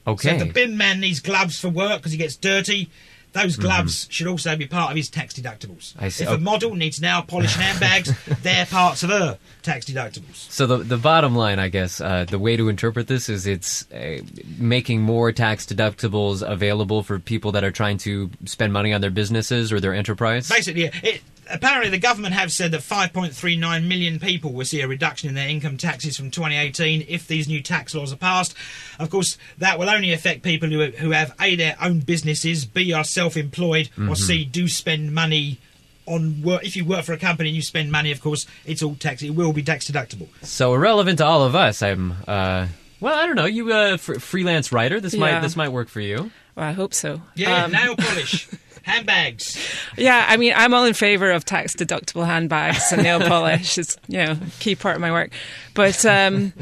[0.06, 0.34] Okay.
[0.34, 2.90] if the bin man needs gloves for work because he gets dirty,
[3.32, 5.94] those gloves should also be part of his tax deductibles.
[5.94, 6.04] Mm-hmm.
[6.04, 6.24] I see.
[6.24, 8.12] If a model needs nail polish and handbags,
[8.42, 10.50] they're parts of her tax deductibles.
[10.50, 13.90] So the the bottom line, I guess, uh, the way to interpret this is it's
[13.92, 14.18] uh,
[14.58, 19.10] making more tax deductibles available for people that are trying to spend money on their
[19.10, 20.48] businesses or their enterprise.
[20.48, 21.22] Basically, it,
[21.52, 25.48] apparently the government have said that 5.39 million people will see a reduction in their
[25.48, 28.54] income taxes from 2018 if these new tax laws are passed.
[28.98, 32.92] Of course, that will only affect people who, who have A, their own businesses, B,
[32.92, 35.58] are self-employed, or C, do spend money
[36.06, 36.64] on work.
[36.64, 39.22] If you work for a company and you spend money, of course, it's all tax.
[39.22, 40.28] It will be tax deductible.
[40.42, 41.82] So irrelevant to all of us.
[41.82, 42.12] I'm.
[42.26, 42.66] Uh,
[43.00, 43.46] well, I don't know.
[43.46, 45.00] You uh, fr- freelance writer.
[45.00, 46.30] This might this might work for you.
[46.54, 47.20] Well, I hope so.
[47.34, 48.48] Yeah, Um, nail polish,
[48.84, 49.58] handbags.
[49.96, 53.78] Yeah, I mean, I'm all in favour of tax deductible handbags and nail polish.
[53.78, 55.30] It's you know key part of my work,
[55.74, 56.52] but um,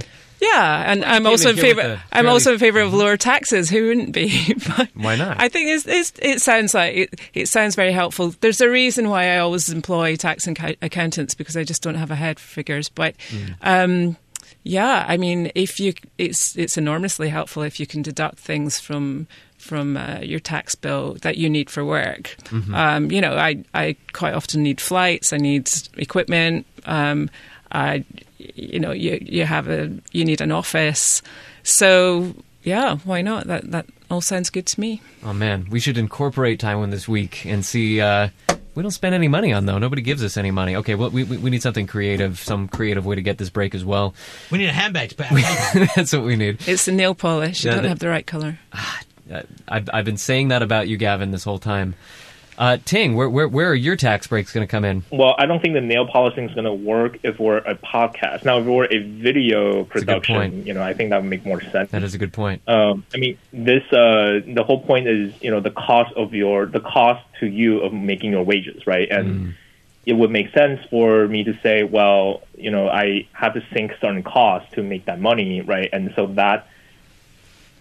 [0.41, 1.83] yeah, and I'm also in favour.
[1.83, 3.69] the I'm also in favour of lower taxes.
[3.69, 4.55] Who wouldn't be?
[4.95, 5.41] Why not?
[5.41, 8.35] I think it's, it's, it sounds like it, it sounds very helpful.
[8.41, 12.11] There's a reason why I always employ tax and accountants because I just don't have
[12.11, 12.89] a head for figures.
[12.89, 13.55] But Mm.
[13.63, 14.17] um,
[14.63, 19.27] yeah, I mean, if you, it's it's enormously helpful if you can deduct things from
[19.71, 22.37] from uh, your tax bill that you need for work.
[22.75, 25.33] Um, you know, I I quite often need flights.
[25.33, 26.67] I need equipment.
[26.87, 27.31] Um,
[27.71, 28.05] I,
[28.39, 31.23] you know, you you have a you need an office.
[31.63, 33.47] So yeah, why not?
[33.47, 35.01] That that all sounds good to me.
[35.25, 38.01] Oh man, we should incorporate Taiwan this week and see.
[38.01, 38.31] Uh,
[38.75, 39.79] we don't spend any money on though.
[39.79, 40.75] Nobody gives us any money.
[40.77, 43.75] Okay, well we we we need something creative, some creative way to get this break
[43.75, 44.15] as well.
[44.51, 45.89] We need a handbag to put our name on.
[45.97, 46.59] That's what we need.
[46.67, 47.63] It's the nail polish.
[47.65, 48.59] You Yeah, don't that- have the right color.
[48.73, 48.79] Uh,
[49.69, 51.95] I've I've been saying that about you, Gavin, this whole time.
[52.61, 55.03] Uh, Ting, where where where are your tax breaks going to come in?
[55.11, 58.45] Well, I don't think the nail polishing is going to work if we're a podcast.
[58.45, 60.67] Now, if we're a video production, point.
[60.67, 61.91] you know, I think that would make more sense.
[61.91, 62.61] That is a good point.
[62.69, 66.67] Um, I mean, this uh, the whole point is you know the cost of your
[66.67, 69.09] the cost to you of making your wages, right?
[69.11, 69.55] And
[70.05, 73.93] it would make sense for me to say, well, you know, I have to sink
[74.01, 75.89] certain costs to make that money, right?
[75.93, 76.67] And so that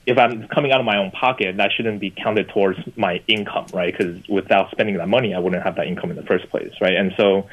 [0.10, 3.68] if I'm coming out of my own pocket, that shouldn't be counted towards my income,
[3.72, 3.96] right?
[3.96, 6.96] Because without spending that money, I wouldn't have that income in the first place, right?
[6.96, 7.48] And so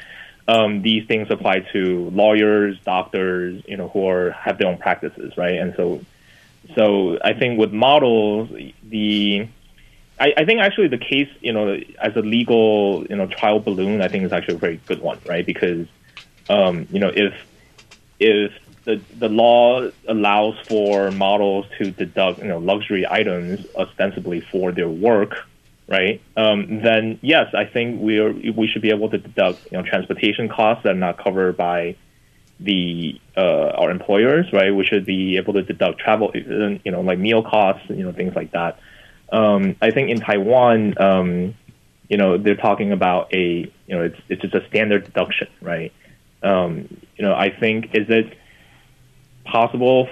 [0.47, 5.37] um, these things apply to lawyers, doctors, you know, who are have their own practices,
[5.37, 5.57] right?
[5.59, 6.01] And so,
[6.73, 8.49] so I think with models,
[8.83, 9.47] the
[10.19, 14.01] I, I think actually the case, you know, as a legal, you know, trial balloon,
[14.01, 15.45] I think is actually a very good one, right?
[15.45, 15.85] Because,
[16.49, 17.35] um, you know, if
[18.19, 18.51] if
[18.85, 24.89] the the law allows for models to deduct, you know, luxury items ostensibly for their
[24.89, 25.35] work,
[25.87, 26.21] right?
[26.35, 29.83] Um, then yes, I think we are we should be able to deduct, you know,
[29.83, 31.97] transportation costs that are not covered by
[32.59, 34.73] the uh, our employers, right?
[34.73, 38.35] We should be able to deduct travel, you know, like meal costs, you know, things
[38.35, 38.79] like that.
[39.31, 41.55] Um, I think in Taiwan, um,
[42.09, 45.91] you know, they're talking about a, you know, it's it's just a standard deduction, right?
[46.43, 48.37] Um, you know, I think is it
[49.43, 50.09] possible?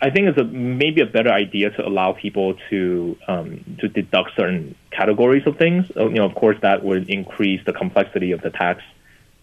[0.00, 4.36] I think it's a maybe a better idea to allow people to um, to deduct
[4.36, 5.86] certain categories of things.
[5.96, 8.82] Uh, You know, of course, that would increase the complexity of the tax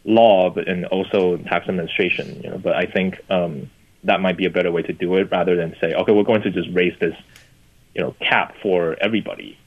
[0.06, 2.42] law, but and also tax administration.
[2.44, 3.70] You know, but I think um,
[4.04, 6.44] that might be a better way to do it rather than say, okay, we're going
[6.44, 7.16] to just raise this,
[7.94, 9.58] you know, cap for everybody.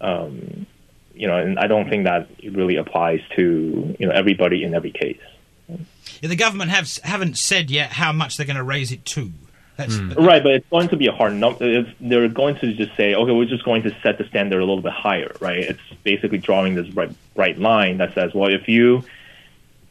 [0.00, 0.66] Um,
[1.14, 4.92] you know, and I don't think that really applies to you know everybody in every
[4.92, 5.20] case.
[5.68, 9.32] Yeah, the government have haven't said yet how much they're going to raise it to.
[9.76, 10.08] That's, hmm.
[10.10, 11.64] but- Right, but it's going to be a hard number.
[11.64, 14.64] If they're going to just say, okay, we're just going to set the standard a
[14.64, 15.58] little bit higher, right?
[15.58, 19.04] It's basically drawing this bright, bright line that says, well, if you,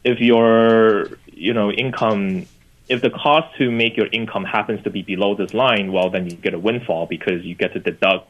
[0.02, 2.46] if your, you know, income,
[2.88, 6.28] if the cost to make your income happens to be below this line, well, then
[6.28, 8.28] you get a windfall because you get to deduct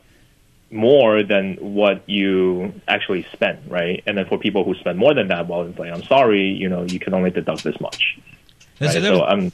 [0.71, 4.03] more than what you actually spend, right?
[4.07, 6.69] And then for people who spend more than that, well, it's like, I'm sorry, you
[6.69, 8.19] know, you can only deduct this much.
[8.79, 9.03] There's a Right?
[9.03, 9.53] little- So I'm.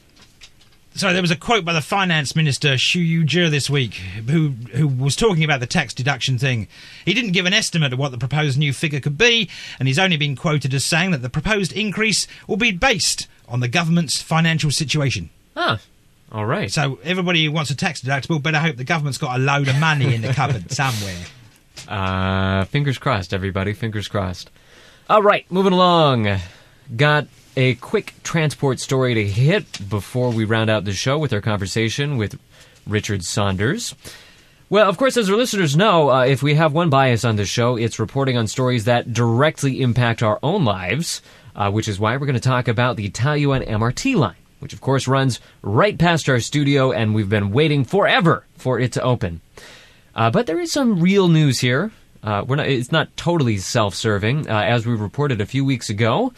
[0.95, 3.95] Sorry, there was a quote by the finance minister Sheu Yu-jer this week,
[4.29, 6.69] who who was talking about the tax deduction thing.
[7.07, 9.49] He didn't give an estimate of what the proposed new figure could be,
[9.79, 13.61] and he's only been quoted as saying that the proposed increase will be based on
[13.61, 15.31] the government's financial situation.
[15.57, 15.79] Huh.
[16.33, 16.73] All right.
[16.73, 19.79] So everybody who wants a tax deductible better hope the government's got a load of
[19.79, 21.19] money in the cupboard somewhere.
[21.87, 23.75] Uh, fingers crossed, everybody.
[23.75, 24.51] Fingers crossed.
[25.11, 26.39] All right, moving along.
[26.97, 27.27] Got
[27.57, 32.17] a quick transport story to hit before we round out the show with our conversation
[32.17, 32.41] with
[32.87, 33.95] Richard Saunders.
[34.71, 37.51] Well, of course, as our listeners know, uh, if we have one bias on this
[37.51, 41.21] show, it's reporting on stories that directly impact our own lives,
[41.55, 44.81] uh, which is why we're going to talk about the Taoyuan MRT line, which of
[44.81, 49.41] course runs right past our studio, and we've been waiting forever for it to open.
[50.15, 51.91] Uh, but there is some real news here.
[52.23, 54.49] Uh, not, it's not totally self-serving.
[54.49, 56.33] Uh, as we reported a few weeks ago,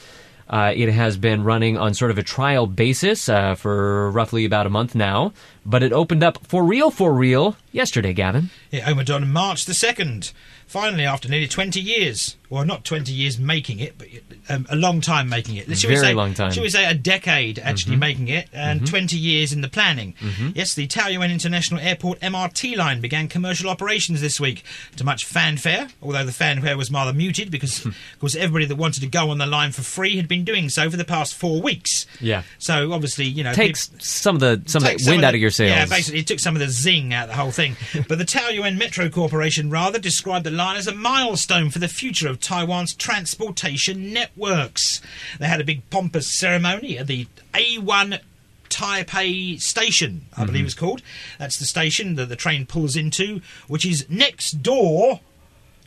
[0.49, 4.67] uh, it has been running on sort of a trial basis uh, for roughly about
[4.67, 5.33] a month now.
[5.67, 8.51] But it opened up for real, for real yesterday, Gavin.
[8.71, 10.33] It opened on March the 2nd.
[10.67, 12.37] Finally, after nearly 20 years.
[12.49, 14.07] Well, not 20 years making it, but
[14.49, 15.67] um, a long time making it.
[15.67, 16.53] We Very say, long time.
[16.53, 18.01] Shall we say a decade actually mm-hmm.
[18.01, 18.91] making it, and mm-hmm.
[18.91, 20.15] 20 years in the planning.
[20.21, 20.51] Mm-hmm.
[20.55, 24.63] Yes, the Taoyuan International Airport MRT line began commercial operations this week
[24.97, 27.89] to much fanfare, although the fanfare was rather muted because, hmm.
[27.89, 30.69] of course, everybody that wanted to go on the line for free had been doing
[30.69, 32.07] so for the past four weeks.
[32.21, 32.43] Yeah.
[32.59, 33.53] So, obviously, you know...
[33.53, 35.71] Takes some of the some of the wind out of your sails.
[35.71, 37.77] Yeah, basically, it took some of the zing out of the whole thing.
[38.09, 42.29] but the Taoyuan Metro Corporation rather described the line as a milestone for the future
[42.29, 45.01] of Taiwan's transportation networks.
[45.39, 48.21] They had a big pompous ceremony at the A1
[48.69, 51.01] Taipei Station, I believe it's called.
[51.39, 55.21] That's the station that the train pulls into, which is next door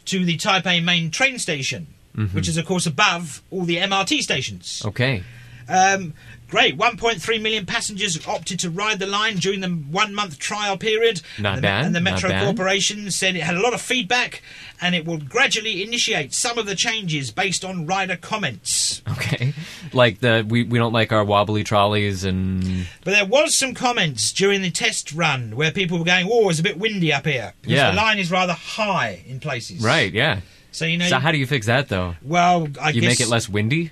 [0.06, 1.88] to the Taipei main train station,
[2.32, 4.82] which is, of course, above all the MRT stations.
[4.86, 5.24] Okay.
[5.68, 6.14] Um,
[6.50, 6.78] great.
[6.78, 11.22] 1.3 million passengers opted to ride the line during the one month trial period.
[11.40, 12.30] Not and the, bad, And the Metro.
[12.30, 14.42] Corporation said it had a lot of feedback
[14.80, 19.02] and it will gradually initiate some of the changes based on rider comments.
[19.10, 19.54] Okay.
[19.94, 24.32] Like the we, we don't like our wobbly trolleys and But there was some comments
[24.34, 27.54] during the test run where people were going, "Oh, it's a bit windy up here."
[27.62, 27.92] Because Yeah.
[27.92, 29.82] the line is rather high in places.
[29.84, 30.42] right, yeah.
[30.72, 32.16] So you know, So how do you fix that though?
[32.22, 33.92] well, I You guess make it less windy?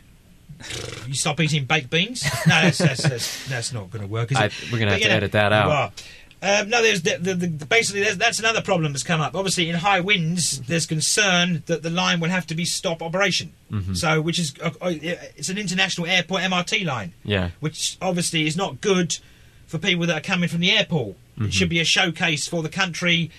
[1.08, 2.24] You stop eating baked beans?
[2.48, 5.08] No, that's, that's, that's, that's not going to work, I- we're gonna have But, you
[5.08, 5.94] to edit that out.
[6.42, 9.36] Um, no, there's the, the, the, basically there's, that's another problem that's come up.
[9.36, 13.54] Obviously, in high winds, there's concern that the line will have to be stop operation.
[13.72, 13.94] Mm-hmm.
[13.96, 17.50] So, which is uh, uh, it's an international airport MRT line, Yeah.
[17.62, 19.18] which obviously is not good
[19.66, 21.16] for people that are coming from the airport.
[21.36, 21.46] Mm-hmm.
[21.46, 23.32] It should be a showcase for the country.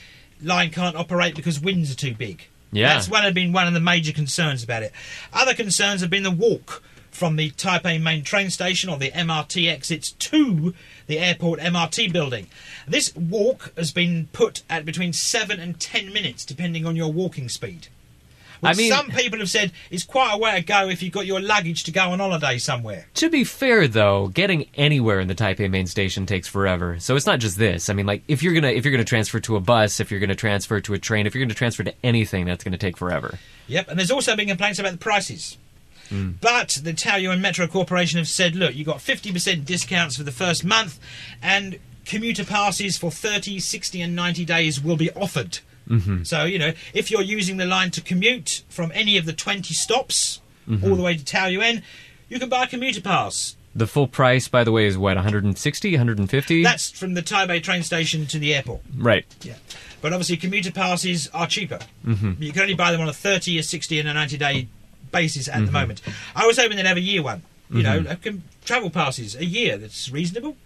[0.42, 2.48] Line can't operate because winds are too big.
[2.72, 2.88] Yeah.
[2.92, 4.92] That's one have been one of the major concerns about it.
[5.32, 6.82] Other concerns have been the walk
[7.16, 10.74] from the Taipei main train station or the MRT exits to
[11.06, 12.46] the airport MRT building.
[12.86, 17.48] This walk has been put at between seven and ten minutes, depending on your walking
[17.48, 17.88] speed.
[18.62, 21.12] I Which mean- some people have said is quite a way to go if you've
[21.12, 23.06] got your luggage to go on holiday somewhere.
[23.14, 26.98] To be fair, though, getting anywhere in the Taipei main station takes forever.
[26.98, 27.90] So it's not just this.
[27.90, 30.20] I mean, like if you're gonna if you're gonna transfer to a bus, if you're
[30.20, 33.38] gonna transfer to a train, if you're gonna transfer to anything, that's gonna take forever.
[33.68, 35.58] Yep, and there's also been complaints about the prices.
[36.08, 36.32] Hmm.
[36.40, 40.64] But the Taoyuan Metro Corporation have said, look, you got 50% discounts for the first
[40.64, 40.98] month,
[41.42, 45.58] and commuter passes for 30, 60, and 90 days will be offered.
[45.88, 46.22] Mm-hmm.
[46.24, 49.72] So, you know, if you're using the line to commute from any of the 20
[49.74, 50.84] stops Mm-hmm.
[50.90, 51.82] all the way to Taoyuan,
[52.28, 53.54] you can buy a commuter pass.
[53.76, 56.62] The full price, by the way, is what 160, 150.
[56.64, 58.80] That's from the Taipei train station to the airport.
[58.98, 59.24] right.
[59.42, 59.54] Yeah.
[60.02, 61.78] But obviously, commuter passes are cheaper.
[62.04, 62.42] Mm-hmm.
[62.42, 64.68] You can only buy them on a 30, a 60, and a 90 day
[65.12, 66.02] basis at the moment.
[66.34, 67.42] I was hoping they'd have a year one.
[67.70, 70.56] You know, like, um, travel passes, a year, that's reasonable.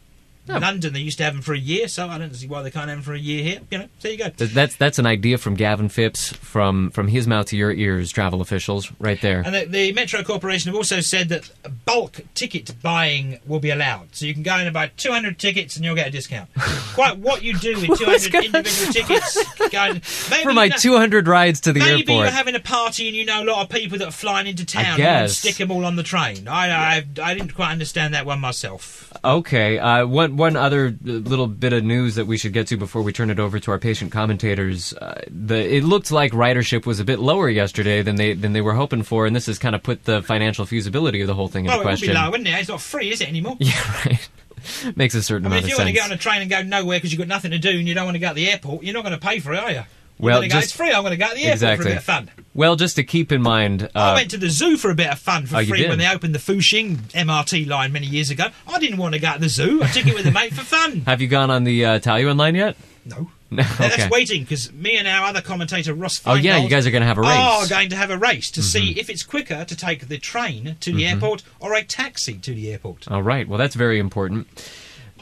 [0.58, 2.70] London, they used to have them for a year, so I don't see why they
[2.70, 3.60] can't have them for a year here.
[3.70, 4.28] You know, there you go.
[4.30, 8.40] That's that's an idea from Gavin Phipps from from his mouth to your ears, travel
[8.40, 9.42] officials, right there.
[9.44, 11.50] And the, the Metro Corporation have also said that
[11.84, 14.14] bulk ticket buying will be allowed.
[14.14, 16.48] So you can go in and buy 200 tickets and you'll get a discount.
[16.94, 19.44] Quite what you do with 200 individual tickets.
[19.70, 19.94] Go and,
[20.30, 22.06] maybe For my you know- 200 rides to the Maybe airport.
[22.08, 24.46] Maybe you're having a party and you know a lot of people that are flying
[24.46, 25.00] into town.
[25.00, 26.48] and stick them all on the train.
[26.48, 29.12] I, I, I didn't quite understand that one myself.
[29.24, 29.78] Okay.
[29.78, 33.02] Uh, one one other uh, little bit of news that we should get to before
[33.02, 34.92] we turn it over to our patient commentators.
[34.94, 38.60] Uh, the it looked like ridership was a bit lower yesterday than they than they
[38.60, 41.46] were hoping for, and this has kind of put the financial feasibility of the whole
[41.46, 42.08] thing into Well, it would question.
[42.08, 42.52] be low, wouldn't it?
[42.58, 43.56] It's not free, is it anymore?
[43.60, 44.28] Yeah, right.
[44.96, 46.42] Makes a certain I mean, amount if you of want to get on a train
[46.42, 48.28] and go nowhere because you've got nothing to do and you don't want to go
[48.28, 49.82] to the airport, you're not going to pay for it, are you?
[50.18, 50.92] Well, gonna go, it's free.
[50.92, 51.82] I'm going to go to the airport Exactly.
[51.84, 52.30] for a bit of fun.
[52.60, 55.10] Well, just to keep in mind, I uh, went to the zoo for a bit
[55.10, 58.48] of fun for Oh, free when they opened the Fuxing MRT line many years ago.
[58.68, 59.82] I didn't want to go to the zoo.
[59.82, 61.00] I took it with a mate for fun.
[61.06, 62.76] have you gone on the uh, Taoyuan line yet?
[63.06, 63.30] No.
[63.52, 63.64] No.
[63.64, 63.88] Okay.
[63.88, 66.20] That's waiting because me and our other commentator Ross.
[66.24, 67.30] Oh yeah, you guys are going to have a race.
[67.32, 69.00] Are going to have a race to see Mm-hmm.
[69.00, 72.70] if it's quicker to take the train to the airport or a taxi to the
[72.70, 73.08] airport.
[73.10, 73.48] All right.
[73.48, 74.46] Well, that's very important.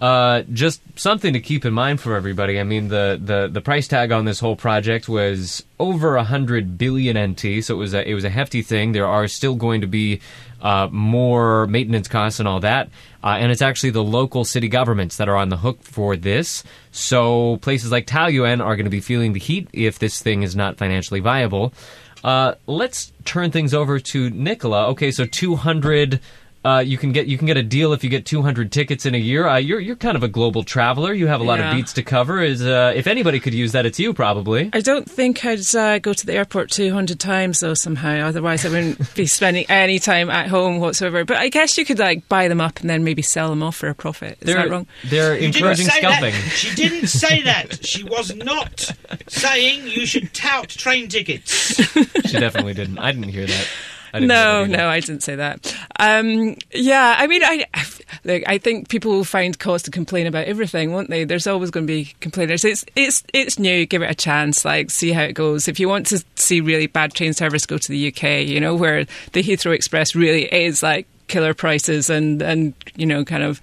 [0.01, 2.61] Uh, just something to keep in mind for everybody.
[2.61, 6.79] I mean, the, the, the price tag on this whole project was over a hundred
[6.79, 8.93] billion NT, so it was a it was a hefty thing.
[8.93, 10.21] There are still going to be
[10.63, 12.91] uh, more maintenance costs and all that,
[13.25, 16.63] uh, and it's actually the local city governments that are on the hook for this.
[16.93, 20.55] So places like Taoyuan are going to be feeling the heat if this thing is
[20.55, 21.73] not financially viable.
[22.23, 24.89] Uh, let's turn things over to Nicola.
[24.89, 26.21] Okay, so two hundred.
[26.65, 29.15] Uh, you can get you can get a deal if you get 200 tickets in
[29.15, 29.47] a year.
[29.47, 31.13] Uh, you're you're kind of a global traveler.
[31.13, 31.71] You have a lot Yeah.
[31.71, 32.43] of beats to cover.
[32.43, 34.69] Is uh, if anybody could use that, it's you probably.
[34.73, 38.27] I don't think I'd uh, go to the airport 200 times though somehow.
[38.27, 41.25] Otherwise, I wouldn't be spending any time at home whatsoever.
[41.25, 43.77] But I guess you could like buy them up and then maybe sell them off
[43.77, 44.39] for a profit.
[44.41, 44.87] Is They're that wrong?
[45.05, 46.33] they're You encouraging scalping.
[46.33, 46.51] that.
[46.51, 47.87] She didn't say that.
[47.87, 48.91] She was not
[49.29, 51.77] saying you should tout train tickets.
[52.27, 52.99] she definitely didn't.
[52.99, 53.69] I didn't hear that.
[54.13, 55.77] I didn't hear No, no, I didn't say that.
[55.99, 57.67] Um, yeah, I mean, I
[58.25, 58.43] look.
[58.47, 61.25] I think people will find cause to complain about everything, won't they?
[61.25, 62.65] There's always going to be complainers.
[62.65, 63.87] It's it's it's new.
[63.87, 64.65] Give it a chance.
[64.65, 65.69] Like, see how it goes.
[65.69, 68.47] If you want to see really bad train service, go to the UK.
[68.47, 73.25] You know, where the Heathrow Express really is like killer prices and and you know
[73.25, 73.61] kind of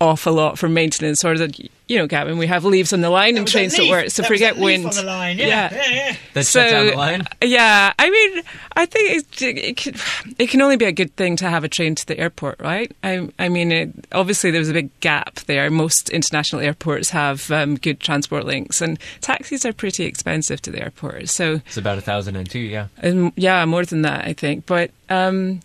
[0.00, 3.10] off a lot for maintenance or that you know Gavin we have leaves on the
[3.10, 5.38] line and trains that work so That forget wind on the line.
[5.38, 5.70] Yeah, Yeah.
[5.72, 6.16] yeah, yeah.
[6.34, 7.22] That so down the line.
[7.42, 8.42] yeah, I mean,
[8.76, 9.94] I think it, it, can,
[10.38, 12.90] it can only be a good thing to have a train to the airport, right?
[13.04, 15.70] I, I mean, it, obviously there's a big gap there.
[15.70, 20.82] Most international airports have um, good transport links, and taxis are pretty expensive to the
[20.82, 21.28] airport.
[21.28, 22.58] So, It's about a thousand and two.
[22.58, 22.88] Yeah.
[23.02, 24.66] um, yeah, more than that, I think.
[24.66, 25.60] But um,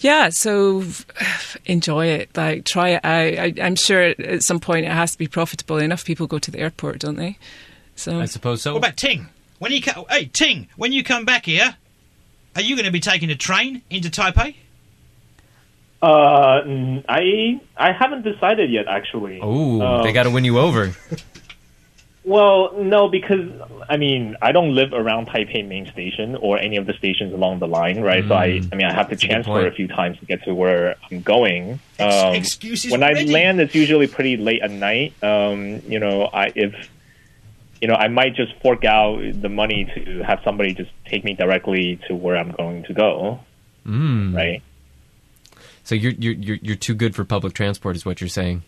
[0.00, 0.82] yeah, so
[1.66, 2.36] enjoy it.
[2.36, 3.12] Like, try it out.
[3.38, 5.78] I, I'm sure at some point it has to be profitable.
[5.78, 7.38] Enough people go to the airport, don't they?
[7.96, 8.72] So I suppose so.
[8.72, 9.28] What about Ting?
[9.58, 11.76] When you co- hey Ting, when you come back here,
[12.56, 14.54] are you going to be taking a train into Taipei?
[16.02, 16.62] Uh,
[17.08, 19.38] I I haven't decided yet, actually.
[19.42, 20.94] Oh, Um, they got to win you over.
[22.30, 23.50] Well, no, because
[23.88, 27.58] I mean, I don't live around Taipei main station or any of the stations along
[27.58, 28.24] the line, right?
[28.28, 29.24] So I, I mean, I have to Mm.
[29.24, 31.80] a transfer a few times to get to where I'm going.
[31.98, 35.12] Um, excuses when I land, it's usually pretty late at night.
[35.24, 36.72] Um, you know, I if
[37.80, 41.34] you know, I might just fork out the money to have somebody just take me
[41.34, 43.40] directly to where I'm going to go,
[43.84, 44.36] Mm.
[44.36, 44.62] right?
[45.82, 48.62] So you're you're you're too good for public transport, is what you're saying.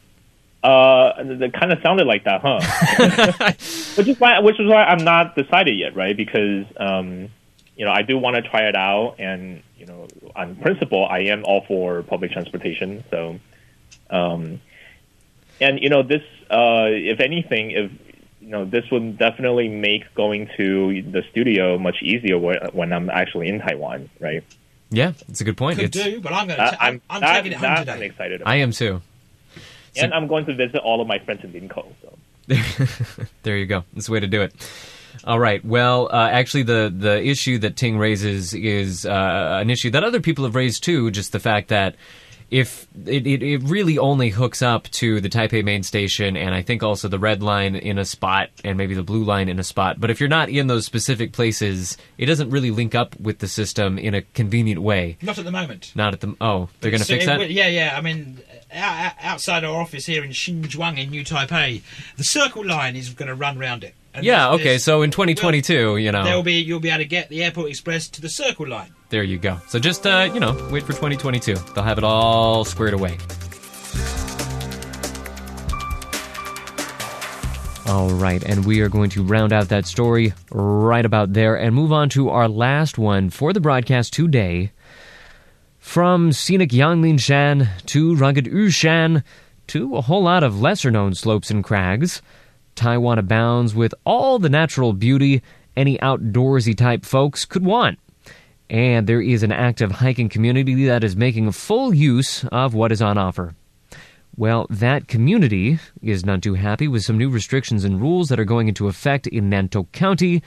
[0.62, 2.60] Uh, that kind of sounded like that, huh?
[3.96, 6.16] which is why, which is why I'm not decided yet, right?
[6.16, 7.30] Because, um,
[7.76, 10.06] you know, I do want to try it out, and you know,
[10.36, 13.02] on principle, I am all for public transportation.
[13.10, 13.40] So,
[14.10, 14.60] um,
[15.60, 17.90] and you know, this, uh, if anything, if
[18.40, 23.48] you know, this would definitely make going to the studio much easier when I'm actually
[23.48, 24.44] in Taiwan, right?
[24.90, 25.78] Yeah, it's a good point.
[25.78, 26.82] Could It's, do, but I'm going Uh, to.
[26.82, 27.92] I'm, I'm that- taking it home today.
[27.92, 28.42] I'm excited.
[28.42, 28.50] About.
[28.52, 29.00] I am too.
[29.96, 31.86] And I'm going to visit all of my friends in Linkou.
[32.02, 33.24] So.
[33.42, 33.84] there you go.
[33.92, 34.54] That's the way to do it.
[35.24, 35.64] All right.
[35.64, 40.20] Well, uh, actually, the the issue that Ting raises is uh, an issue that other
[40.20, 41.10] people have raised too.
[41.10, 41.96] Just the fact that
[42.52, 46.60] if it, it, it really only hooks up to the Taipei main station and I
[46.60, 49.64] think also the red line in a spot and maybe the blue line in a
[49.64, 49.98] spot.
[49.98, 53.48] But if you're not in those specific places, it doesn't really link up with the
[53.48, 55.16] system in a convenient way.
[55.22, 55.92] Not at the moment.
[55.94, 57.38] Not at the oh, they're going to fix it that.
[57.38, 57.94] will- yeah, yeah.
[57.96, 58.38] I mean,
[58.70, 61.80] out, out- outside our office here in Xinzhuang in New Taipei,
[62.18, 63.94] the Circle Line is going to run round it.
[64.14, 64.76] And yeah, okay.
[64.78, 67.70] So in 2022, you know, There will be you'll be able to get the Airport
[67.70, 68.92] Express to the Circle Line.
[69.08, 69.58] there you go.
[69.68, 71.54] So just uh, you know, wait for 2022.
[71.74, 73.16] They'll have it all squared away.
[77.88, 81.74] All right, and we are going to round out that story right about there and
[81.74, 84.70] move on to our last one for the broadcast today.
[85.78, 89.24] From scenic Yangmingshan to rugged Yushan
[89.66, 92.22] to a whole lot of lesser known slopes and crags,
[92.74, 95.42] Taiwan abounds with all the natural beauty
[95.76, 97.98] any outdoorsy type folks could want.
[98.68, 103.02] And there is an active hiking community that is making full use of what is
[103.02, 103.54] on offer.
[104.36, 108.46] Well, that community is none too happy with some new restrictions and rules that are
[108.46, 110.42] going into effect in Nantou County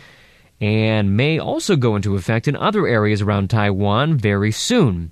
[0.60, 5.12] and may also go into effect in other areas around Taiwan very soon.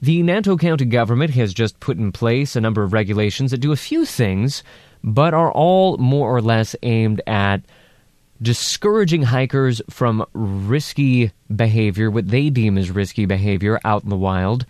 [0.00, 3.72] The Nantou County government has just put in place a number of regulations that do
[3.72, 4.62] a few things,
[5.04, 7.60] but are all more or less aimed at
[8.40, 14.64] discouraging hikers from risky behavior, what they deem as risky behavior out in the wild,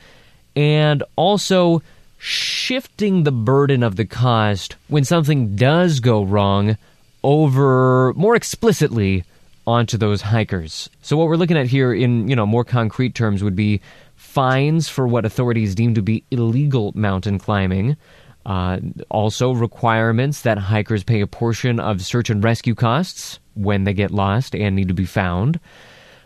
[0.57, 1.81] and also
[2.19, 6.77] shifting the burden of the cost when something does go wrong
[7.23, 9.25] over more explicitly
[9.67, 10.91] onto those hikers.
[11.01, 13.81] So what we're looking at here in, you know, more concrete terms would be
[14.17, 17.97] fines for what authorities deem to be illegal mountain climbing.
[18.47, 18.79] Uh,
[19.09, 24.11] also, requirements that hikers pay a portion of search and rescue costs when they get
[24.11, 25.59] lost and need to be found.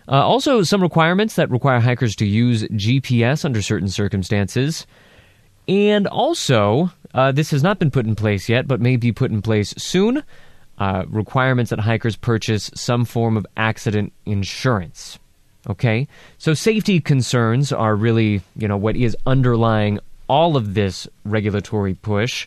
[0.08, 4.86] Uh, also, some requirements that require hikers to use GPS under certain circumstances.
[5.68, 9.30] And also, uh, this has not been put in place yet, but may be put
[9.30, 10.24] in place soon.
[10.78, 15.18] Uh, requirements that hikers purchase some form of accident insurance.
[15.68, 16.06] Okay,
[16.38, 19.98] so safety concerns are really, you know, what is underlying
[20.28, 22.46] all of this regulatory push.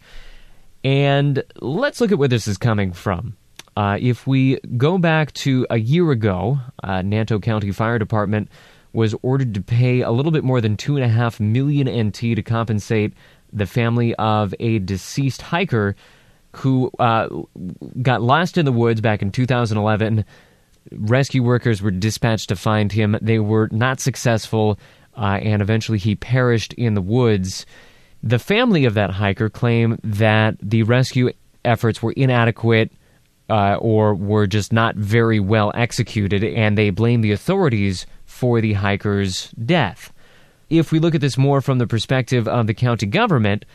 [0.84, 3.36] And let's look at where this is coming from.
[3.78, 8.50] Uh, if we go back to a year ago, uh, Nantou County Fire Department
[8.94, 12.36] was ordered to pay a little bit more than two and a half million NT
[12.36, 13.14] to compensate
[13.54, 15.96] the family of a deceased hiker
[16.58, 17.30] who uh,
[18.02, 20.26] got lost in the woods back in 2011.
[20.92, 23.18] Rescue workers were dispatched to find him.
[23.22, 24.78] They were not successful,
[25.16, 27.66] uh, and eventually he perished in the woods.
[28.24, 31.32] The family of that hiker claim that the rescue
[31.66, 32.92] efforts were inadequate
[33.50, 38.74] uh, or were just not very well executed, and they blame the authorities for the
[38.74, 40.14] hiker's death.
[40.70, 43.66] If we look at this more from the perspective of the county government,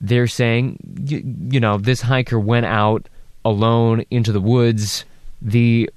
[0.00, 1.22] they're saying, you,
[1.52, 3.08] you know, this hiker went out
[3.44, 5.04] alone into the woods.
[5.40, 5.88] The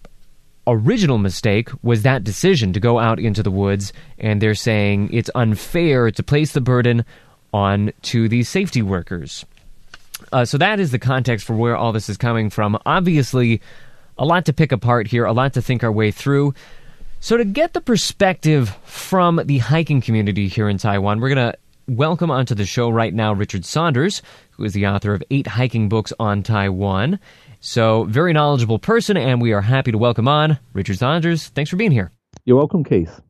[0.67, 5.29] original mistake was that decision to go out into the woods, and they're saying it's
[5.35, 7.05] unfair to place the burden
[7.53, 9.45] on to the safety workers.
[10.31, 12.77] Uh, so that is the context for where all this is coming from.
[12.85, 13.61] Obviously,
[14.17, 16.53] a lot to pick apart here, a lot to think our way through.
[17.19, 21.57] So, to get the perspective from the hiking community here in Taiwan, we're going to
[21.87, 25.89] welcome onto the show right now Richard Saunders, who is the author of eight hiking
[25.89, 27.19] books on Taiwan.
[27.65, 31.47] So, very knowledgeable person, and we are happy to welcome on Richard Saunders.
[31.47, 32.11] Thanks for being here.
[32.43, 33.21] You're welcome, Keith.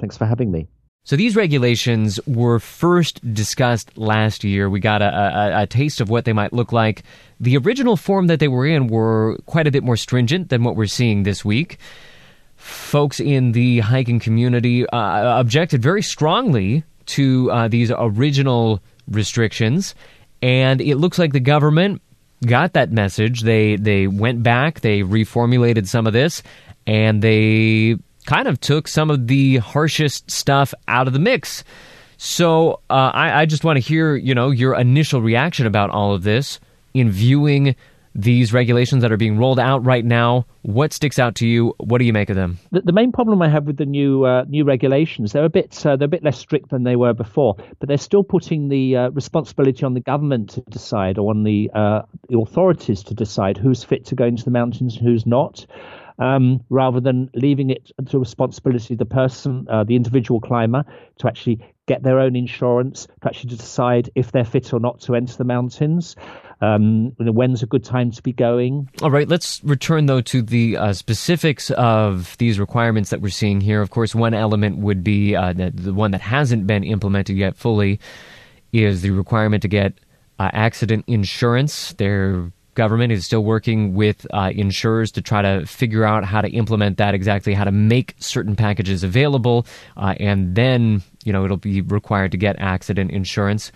[0.00, 0.66] Thanks for having me.
[1.04, 4.68] So these regulations were first discussed last year.
[4.68, 7.04] We got a, a, a, taste of what they might look like.
[7.38, 10.74] The original form that they were in were quite a bit more stringent than what
[10.74, 11.78] we're seeing this week.
[12.56, 19.94] Folks in the hiking community uh, objected very strongly to uh, these original restrictions,
[20.42, 22.02] and it looks like the government
[22.44, 23.42] got that message.
[23.42, 26.42] They they went back, they reformulated some of this,
[26.86, 31.64] and they kind of took some of the harshest stuff out of the mix.
[32.18, 36.14] So uh, I, I, just want to hear, you know, your initial reaction about all
[36.14, 36.58] of this
[36.94, 37.76] in viewing
[38.16, 40.46] these regulations that are being rolled out right now.
[40.62, 41.74] What sticks out to you?
[41.78, 42.58] What do you make of them?
[42.72, 45.84] The, the main problem I have with the new uh, new regulations, they're a bit
[45.84, 48.96] uh, they're a bit less strict than they were before, but they're still putting the
[48.96, 51.70] uh, responsibility on the government to decide, or on the,
[52.28, 55.66] the authorities to decide who's fit to go into the mountains and who's not
[56.18, 60.84] um, rather than leaving it to responsibility of the person, uh, the individual climber,
[61.18, 65.14] to actually get their own insurance, to actually decide if they're fit or not to
[65.14, 66.16] enter the mountains.
[66.60, 68.88] Um, when's a good time to be going?
[69.02, 73.60] All right, let's return though to the uh, specifics of these requirements that we're seeing
[73.60, 73.82] here.
[73.82, 77.56] Of course, one element would be uh, the, the one that hasn't been implemented yet
[77.56, 78.00] fully
[78.72, 79.94] is the requirement to get
[80.38, 81.92] uh, accident insurance.
[81.94, 86.48] Their government is still working with uh, insurers to try to figure out how to
[86.50, 91.56] implement that exactly, how to make certain packages available, uh, and then you know it'll
[91.56, 93.72] be required to get accident insurance.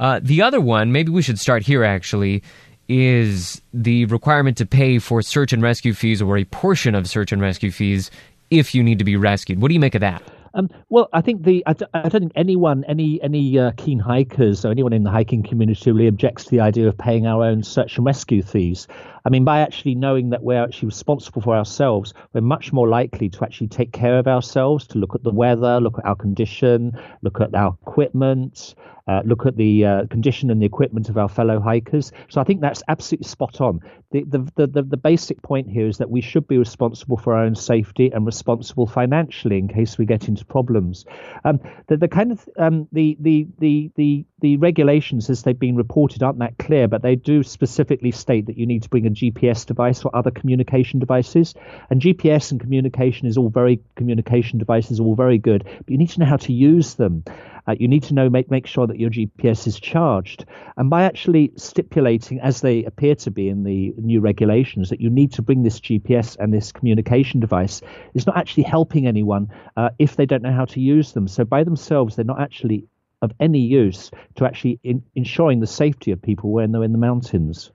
[0.00, 2.42] Uh, the other one, maybe we should start here actually,
[2.88, 7.30] is the requirement to pay for search and rescue fees or a portion of search
[7.30, 8.10] and rescue fees
[8.50, 9.60] if you need to be rescued.
[9.60, 10.22] What do you make of that?
[10.54, 14.64] Um, well, I think the I, I, don't think anyone, any any uh, keen hikers
[14.64, 17.62] or anyone in the hiking community really objects to the idea of paying our own
[17.62, 18.88] search and rescue fees.
[19.24, 23.28] I mean, by actually knowing that we're actually responsible for ourselves, we're much more likely
[23.28, 26.98] to actually take care of ourselves, to look at the weather, look at our condition,
[27.22, 28.74] look at our equipment,
[29.10, 32.12] uh, look at the uh, condition and the equipment of our fellow hikers.
[32.28, 33.80] So I think that's absolutely spot on.
[34.12, 37.44] The, the, the, the, basic point here is that we should be responsible for our
[37.44, 41.04] own safety and responsible financially in case we get into problems.
[41.44, 41.58] Um,
[41.88, 46.22] the, the kind of um, the, the, the, the, the regulations as they've been reported
[46.22, 49.66] aren't that clear, but they do specifically state that you need to bring a GPS
[49.66, 51.54] device or other communication devices.
[51.88, 56.10] And GPS and communication is all very communication devices, all very good, but you need
[56.10, 57.24] to know how to use them.
[57.70, 60.44] Uh, you need to know make make sure that your GPS is charged,
[60.76, 65.08] and by actually stipulating, as they appear to be in the new regulations, that you
[65.08, 67.80] need to bring this GPS and this communication device,
[68.14, 71.28] is not actually helping anyone uh, if they don't know how to use them.
[71.28, 72.88] So by themselves, they're not actually
[73.22, 76.98] of any use to actually in, ensuring the safety of people when they're in the
[76.98, 77.70] mountains.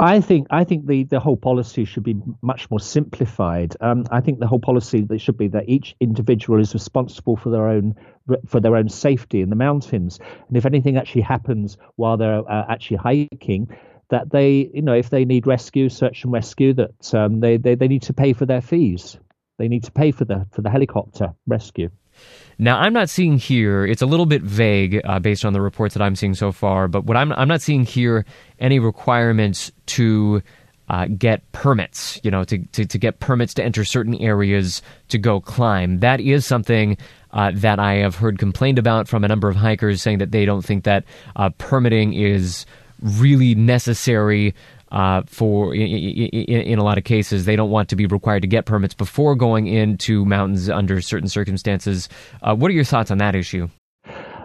[0.00, 3.76] I think I think the, the whole policy should be much more simplified.
[3.82, 7.50] Um, I think the whole policy that should be that each individual is responsible for
[7.50, 7.94] their own
[8.46, 12.64] for their own safety in the mountains, and if anything actually happens while they're uh,
[12.70, 13.68] actually hiking,
[14.08, 17.74] that they you know if they need rescue, search and rescue, that um, they, they
[17.74, 19.18] they need to pay for their fees.
[19.58, 21.90] They need to pay for the for the helicopter rescue.
[22.58, 25.94] Now, I'm not seeing here, it's a little bit vague uh, based on the reports
[25.94, 28.26] that I'm seeing so far, but what I'm, I'm not seeing here
[28.58, 30.42] any requirements to
[30.90, 35.18] uh, get permits, you know, to, to, to, get permits to enter certain areas to
[35.18, 36.00] go climb.
[36.00, 36.98] That is something
[37.30, 40.44] uh, that I have heard complained about from a number of hikers saying that they
[40.44, 41.04] don't think that
[41.36, 42.66] uh, permitting is
[43.00, 44.54] really necessary
[44.90, 48.48] uh, for in, in, a lot of cases they don't want to be required to
[48.48, 52.08] get permits before going into mountains under certain circumstances.
[52.42, 53.68] Uh, what are your thoughts on that issue?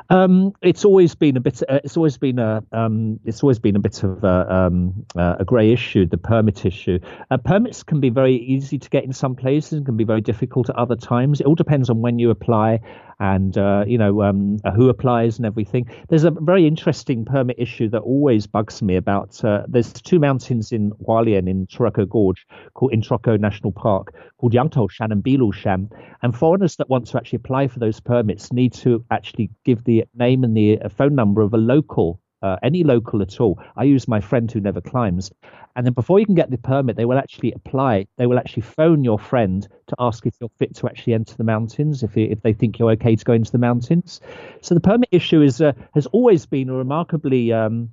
[0.09, 1.63] Um, it's always been a bit.
[1.67, 2.63] Uh, it's always been a.
[2.71, 6.65] Um, it's always been a bit of a, um, uh, a grey issue, the permit
[6.65, 6.99] issue.
[7.31, 10.21] Uh, permits can be very easy to get in some places and can be very
[10.21, 11.41] difficult at other times.
[11.41, 12.81] It all depends on when you apply
[13.19, 15.89] and uh, you know um, uh, who applies and everything.
[16.09, 19.43] There's a very interesting permit issue that always bugs me about.
[19.43, 24.53] Uh, there's two mountains in Hualien in Taroko Gorge, called in Taroko National Park, called
[24.53, 25.89] Yangtou Shan and Bilu Shan.
[26.21, 30.05] And foreigners that want to actually apply for those permits need to actually give the
[30.15, 33.59] name and the uh, phone number of a local uh, any local at all.
[33.75, 35.31] I use my friend who never climbs.
[35.75, 38.07] And then before you can get the permit, they will actually apply.
[38.17, 41.43] They will actually phone your friend to ask if you're fit to actually enter the
[41.43, 44.21] mountains, if if they think you're okay to go into the mountains.
[44.61, 47.91] So the permit issue is uh, has always been a remarkably um,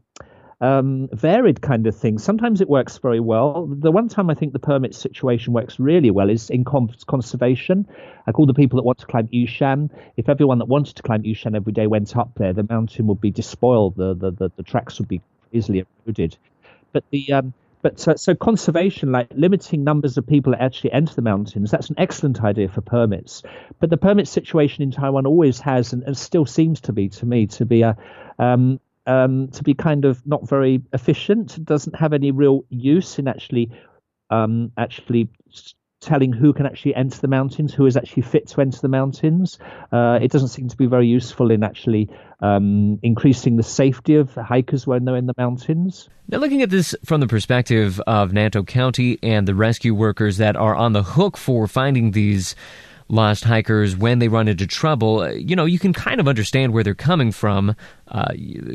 [0.63, 2.23] um, varied kind of things.
[2.23, 3.67] Sometimes it works very well.
[3.67, 7.87] The one time I think the permit situation works really well is in conservation.
[8.29, 11.25] Like all the people that want to climb Yushan, if everyone that wanted to climb
[11.25, 14.63] Yushan every day went up there, the mountain would be despoiled, the, the, the, the
[14.63, 15.21] tracks would be
[15.53, 16.37] easily eroded.
[16.93, 21.17] But the um, but so, so, conservation, like limiting numbers of people that actually enter
[21.17, 23.43] the mountains, that's an excellent idea for permits.
[23.81, 27.27] But the permit situation in Taiwan always has, and, and still seems to be, to
[27.27, 27.97] me, to be a
[28.39, 31.65] um, um, to be kind of not very efficient.
[31.65, 33.71] Doesn't have any real use in actually
[34.31, 35.29] um, actually
[36.03, 39.59] telling who can actually enter the mountains, who is actually fit to enter the mountains.
[39.93, 44.35] Uh, it doesn't seem to be very useful in actually um, increasing the safety of
[44.35, 46.09] hikers when they're in the mountains.
[46.29, 50.57] Now, looking at this from the perspective of Nantou County and the rescue workers that
[50.57, 52.57] are on the hook for finding these
[53.13, 56.73] lost hikers when they run into trouble, uh, you know, you can kind of understand
[56.73, 57.77] where they're coming from.
[58.09, 58.33] Uh,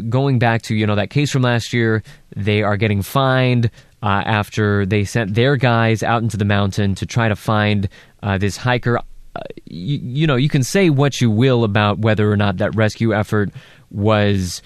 [0.10, 2.04] going back to, you know, that case from last year,
[2.36, 3.72] they are getting fined
[4.04, 7.90] uh, after they sent their guys out into the mountain to try to find
[8.22, 9.00] uh, this hiker.
[9.00, 12.76] Uh, you, you, know, you can say what you will about whether or not that
[12.76, 13.50] rescue effort
[13.90, 14.62] was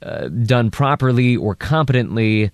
[0.00, 2.50] uh, done properly or competently.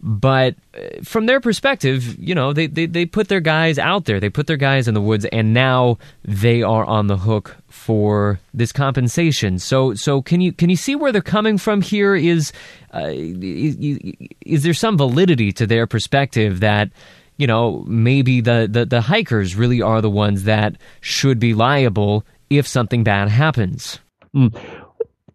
[0.00, 4.20] But uh, from their perspective, you know, they, they, they put their guys out there.
[4.20, 8.38] They put their guys in the woods, and now they are on the hook for
[8.54, 9.58] this compensation.
[9.58, 12.14] So, so can you can you see where they're coming from here?
[12.14, 12.52] Is
[12.94, 13.98] uh, is,
[14.46, 16.90] is there some validity to their perspective that
[17.36, 22.24] you know maybe the, the, the hikers really are the ones that should be liable
[22.50, 23.98] if something bad happens?
[24.34, 24.77] Mm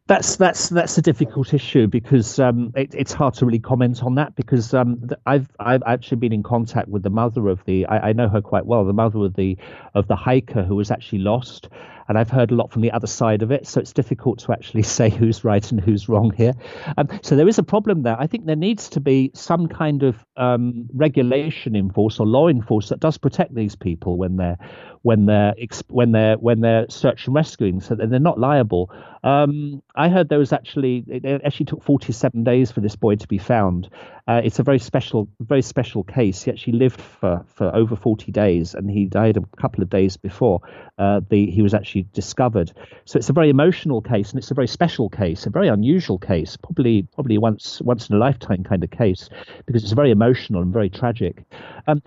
[0.07, 4.15] that's that's that's a difficult issue because um, it, it's hard to really comment on
[4.15, 8.09] that because um, I've I've actually been in contact with the mother of the I,
[8.09, 9.57] I, know her quite well the mother of the
[9.93, 11.69] of the hiker who was actually lost.
[12.09, 13.65] And I've heard a lot from the other side of it.
[13.65, 16.51] So it's difficult to actually say who's right and who's wrong here.
[16.97, 18.19] Um, so there is a problem there.
[18.19, 22.49] I think there needs to be some kind of um, regulation in force or law
[22.49, 24.57] in force that does protect these people when they're
[25.03, 25.53] when they're
[25.89, 28.89] when they're when they're search and rescuing, so they're not liable.
[29.21, 33.27] Um, I heard there was actually it actually took 47 days for this boy to
[33.27, 33.89] be found.
[34.27, 36.43] Uh, it's a very special, very special case.
[36.43, 40.15] He actually lived for, for over 40 days, and he died a couple of days
[40.15, 40.61] before
[40.97, 42.71] uh, the he was actually discovered.
[43.03, 46.17] So it's a very emotional case, and it's a very special case, a very unusual
[46.17, 49.29] case, probably probably once once in a lifetime kind of case,
[49.65, 51.43] because it's very emotional and very tragic.
[51.87, 52.01] Um,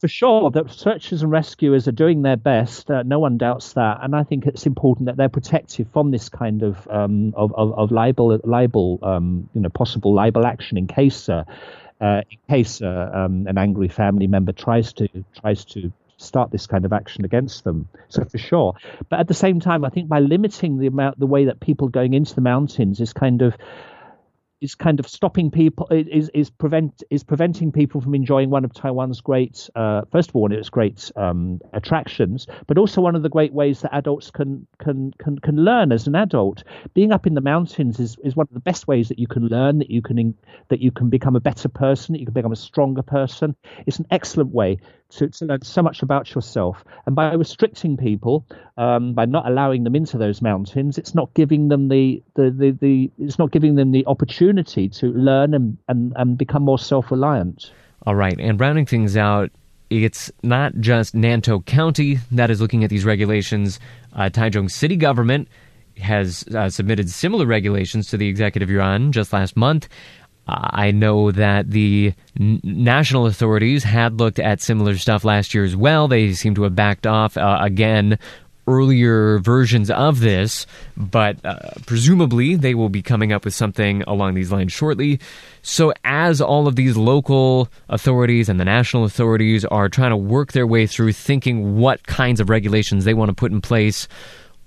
[0.00, 2.90] for sure that searchers and rescuers are doing their best.
[2.90, 6.28] Uh, no one doubts that, and I think it's important that they're protected from this
[6.28, 10.86] kind of um, of, of, of, libel, libel, um, you know, possible libel action in
[10.86, 11.44] case uh,
[12.00, 15.08] uh, in case uh, um, an angry family member tries to
[15.40, 17.88] tries to start this kind of action against them.
[18.08, 18.74] So for sure,
[19.08, 21.88] but at the same time, I think by limiting the amount, the way that people
[21.88, 23.54] going into the mountains is kind of
[24.66, 28.72] is kind of stopping people is is prevent is preventing people from enjoying one of
[28.74, 33.14] Taiwan's great uh, first of all one of its great um, attractions, but also one
[33.14, 36.64] of the great ways that adults can can can can learn as an adult.
[36.94, 39.46] Being up in the mountains is, is one of the best ways that you can
[39.46, 40.34] learn that you can
[40.68, 43.54] that you can become a better person, that you can become a stronger person.
[43.86, 44.78] It's an excellent way
[45.10, 46.84] to, to learn so much about yourself.
[47.06, 48.46] And by restricting people,
[48.76, 52.70] um, by not allowing them into those mountains, it's not giving them the, the, the,
[52.80, 57.10] the it's not giving them the opportunity to learn and, and, and become more self
[57.10, 57.72] reliant.
[58.06, 58.38] All right.
[58.38, 59.50] And rounding things out,
[59.90, 63.78] it's not just Nantou County that is looking at these regulations.
[64.12, 65.48] Uh, Taichung City government
[65.98, 69.88] has uh, submitted similar regulations to the executive yuan just last month.
[70.48, 76.06] I know that the national authorities had looked at similar stuff last year as well.
[76.06, 78.18] They seem to have backed off uh, again
[78.68, 80.66] earlier versions of this,
[80.96, 85.20] but uh, presumably they will be coming up with something along these lines shortly.
[85.62, 90.52] So, as all of these local authorities and the national authorities are trying to work
[90.52, 94.08] their way through thinking what kinds of regulations they want to put in place,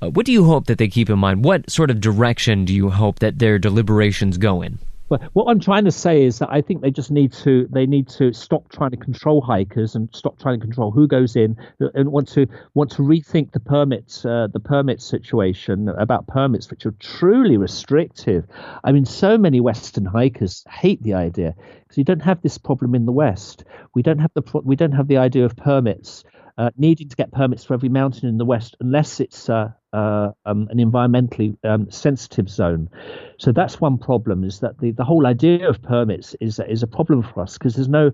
[0.02, 1.44] uh, what do you hope that they keep in mind?
[1.44, 4.80] What sort of direction do you hope that their deliberations go in?
[5.10, 7.88] But what I'm trying to say is that I think they just need to they
[7.88, 11.58] need to stop trying to control hikers and stop trying to control who goes in
[11.80, 12.46] and want to
[12.76, 18.46] want to rethink the permits uh, the permit situation about permits which are truly restrictive.
[18.84, 22.94] I mean, so many Western hikers hate the idea because you don't have this problem
[22.94, 23.64] in the West.
[23.96, 26.24] We don't have the we don't have the idea of permits.
[26.58, 30.30] Uh, needing to get permits for every mountain in the West unless it's uh, uh,
[30.46, 32.90] um, an environmentally um, sensitive zone.
[33.38, 34.44] So that's one problem.
[34.44, 37.76] Is that the, the whole idea of permits is is a problem for us because
[37.76, 38.12] there's no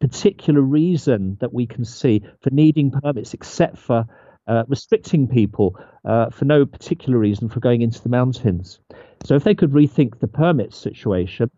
[0.00, 4.04] particular reason that we can see for needing permits except for
[4.46, 8.78] uh, restricting people uh, for no particular reason for going into the mountains.
[9.24, 11.50] So if they could rethink the permit situation,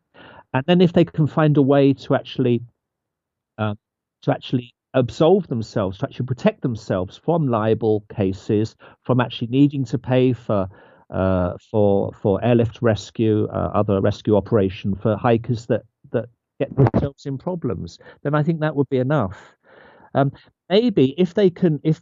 [0.55, 2.63] and then if they can find a way to actually
[3.59, 3.75] uh,
[4.23, 9.99] to actually absolve themselves, to actually protect themselves from libel cases, from actually needing to
[9.99, 10.69] pay for
[11.11, 15.83] uh, for for airlift rescue, uh, other rescue operation for hikers that
[16.13, 16.27] that
[16.59, 19.55] get themselves in problems, then I think that would be enough.
[20.15, 20.33] Um,
[20.69, 22.01] maybe if they can, if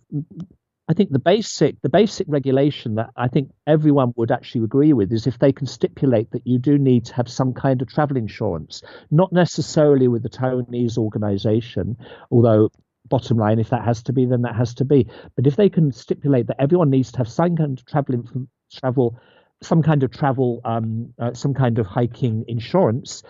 [0.88, 5.12] I think the basic the basic regulation that I think everyone would actually agree with
[5.12, 8.16] is if they can stipulate that you do need to have some kind of travel
[8.16, 11.96] insurance, not necessarily with the Taiwanese organisation,
[12.30, 12.70] although
[13.08, 15.08] bottom line, if that has to be, then that has to be.
[15.34, 19.18] But if they can stipulate that everyone needs to have some kind of travel travel,
[19.62, 23.24] some kind of travel, um, uh, some kind of hiking insurance,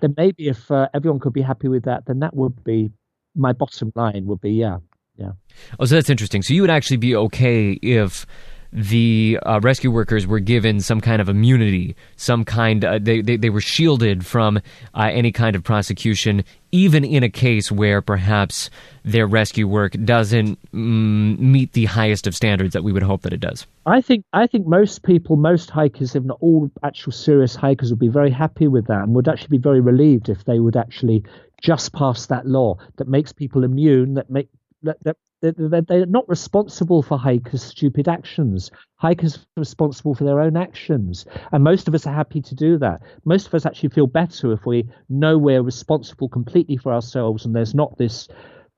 [0.00, 2.90] then maybe if uh, everyone could be happy with that, then that would be
[3.36, 4.26] my bottom line.
[4.26, 4.78] Would be yeah.
[5.16, 5.32] Yeah.
[5.78, 6.42] Oh, so that's interesting.
[6.42, 8.26] So you would actually be okay if
[8.72, 13.36] the uh, rescue workers were given some kind of immunity, some kind uh, they, they,
[13.36, 14.58] they were shielded from
[14.94, 18.68] uh, any kind of prosecution, even in a case where perhaps
[19.04, 23.32] their rescue work doesn't mm, meet the highest of standards that we would hope that
[23.32, 23.66] it does.
[23.86, 28.00] I think I think most people, most hikers, if not all actual serious hikers, would
[28.00, 31.24] be very happy with that and would actually be very relieved if they would actually
[31.62, 34.50] just pass that law that makes people immune, that make
[34.82, 38.70] they're not responsible for hikers' stupid actions.
[38.96, 41.26] Hikers are responsible for their own actions.
[41.52, 43.02] And most of us are happy to do that.
[43.24, 47.54] Most of us actually feel better if we know we're responsible completely for ourselves and
[47.54, 48.28] there's not this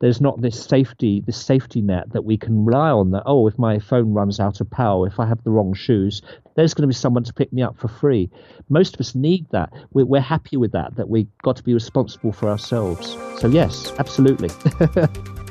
[0.01, 3.59] there's not this safety this safety net that we can rely on that oh if
[3.59, 6.23] my phone runs out of power if i have the wrong shoes
[6.55, 8.31] there's going to be someone to pick me up for free
[8.69, 11.75] most of us need that we're, we're happy with that that we've got to be
[11.75, 14.51] responsible for ourselves so yes absolutely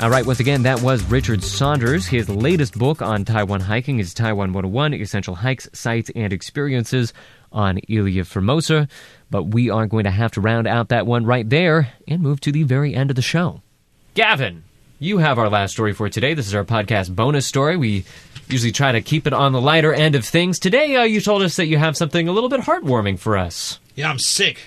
[0.00, 2.06] All right, once again, that was Richard Saunders.
[2.06, 7.12] His latest book on Taiwan hiking is Taiwan 101 Essential Hikes, Sights, and Experiences
[7.52, 8.88] on Ilha Formosa.
[9.30, 12.40] But we are going to have to round out that one right there and move
[12.40, 13.60] to the very end of the show.
[14.14, 14.64] Gavin,
[14.98, 16.32] you have our last story for today.
[16.32, 17.76] This is our podcast bonus story.
[17.76, 18.06] We
[18.48, 20.58] usually try to keep it on the lighter end of things.
[20.58, 23.78] Today, uh, you told us that you have something a little bit heartwarming for us.
[23.96, 24.60] Yeah, I'm sick.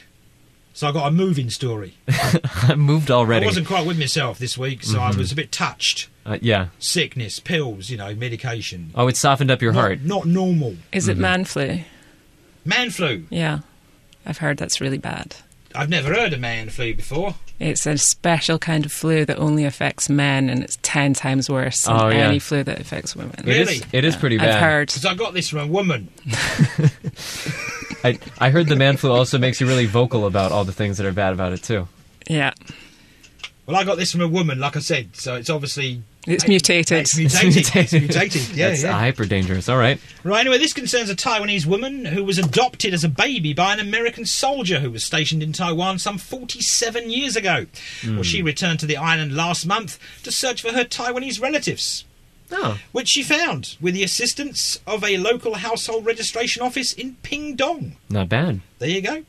[0.75, 1.93] So I got a moving story.
[2.07, 3.45] I moved already.
[3.45, 6.09] I wasn't quite with myself this week, so I was a bit touched.
[6.25, 6.67] Uh, yeah.
[6.79, 8.91] Sickness, pills, you know, medication.
[8.95, 10.01] Oh, it softened up your Not, heart.
[10.01, 10.77] not normal.
[10.91, 11.81] Is it man flu?
[12.65, 13.25] Man flu.
[13.29, 13.59] Yeah.
[14.25, 15.35] I've heard that's really bad.
[15.75, 17.35] I've never heard of man flu before.
[17.59, 21.83] It's a special kind of flu that only affects men, and it's ten times worse
[21.83, 22.27] than Oh, yeah.
[22.27, 23.35] any flu that affects women.
[23.39, 23.81] It is- Really?
[23.93, 24.49] it is pretty bad.
[24.49, 24.87] I've heard.
[24.89, 26.09] Because I got this from a woman.
[28.03, 30.97] I, I heard the man flu also makes you really vocal about all the things
[30.97, 31.87] that are bad about it too.
[32.29, 32.51] Yeah,
[33.65, 36.01] Well, I got this from a woman, like I said, so it's obviously.
[36.27, 36.99] It's mutated.
[36.99, 37.75] It's mutated.
[37.75, 38.49] it's mutated.
[38.55, 38.91] Yeah, That's yeah.
[38.93, 39.67] hyper dangerous.
[39.67, 39.99] All right.
[40.23, 43.79] Right, anyway, this concerns a Taiwanese woman who was adopted as a baby by an
[43.79, 47.65] American soldier who was stationed in Taiwan some 47 years ago.
[48.07, 52.05] Well, she returned to the island last month to search for her Taiwanese relatives,
[52.55, 57.93] Oh, which she found with the assistance of a local household registration office in Pingdong.
[58.09, 58.61] not bad.
[58.79, 59.23] There you go.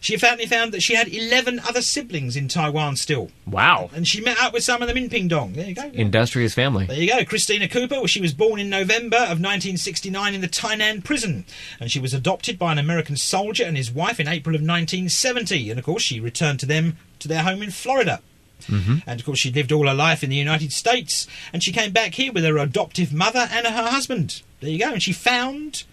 [0.00, 3.90] She apparently found that she had 11 other siblings in Taiwan still, Wow.
[3.94, 5.52] and she met up with some of them in Pingdong.
[5.54, 5.90] There you go.
[5.92, 6.86] Industrious family.
[6.86, 7.24] There you go.
[7.24, 11.44] Christina Cooper, well, she was born in November of 1969 in the Tainan prison,
[11.78, 15.70] and she was adopted by an American soldier and his wife in April of 1970.
[15.70, 18.20] And of course, she returned to them to their home in Florida.
[18.62, 18.96] Mm-hmm.
[19.06, 21.92] And of course, she lived all her life in the United States, and she came
[21.92, 24.42] back here with her adoptive mother and her husband.
[24.60, 24.92] There you go.
[24.92, 25.84] And she found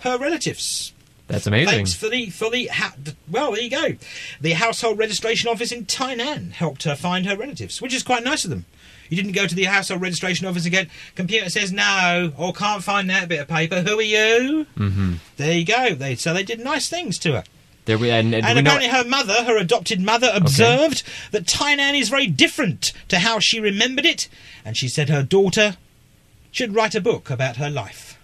[0.00, 0.92] her relatives.
[1.26, 1.68] That's amazing.
[1.68, 2.94] Thanks for the for the ha-
[3.30, 3.96] well, there you go.
[4.40, 8.44] The household registration office in Tainan helped her find her relatives, which is quite nice
[8.44, 8.66] of them.
[9.08, 12.82] You didn't go to the household registration office and get computer says no or can't
[12.82, 13.80] find that bit of paper.
[13.82, 14.66] Who are you?
[14.76, 15.14] Mm-hmm.
[15.36, 15.94] There you go.
[15.94, 17.44] They so they did nice things to her.
[17.86, 21.02] There we and, and And we know apparently, her mother, her adopted mother, observed
[21.32, 24.28] that Tainan is very different to how she remembered it,
[24.64, 25.76] and she said her daughter
[26.50, 28.18] should write a book about her life.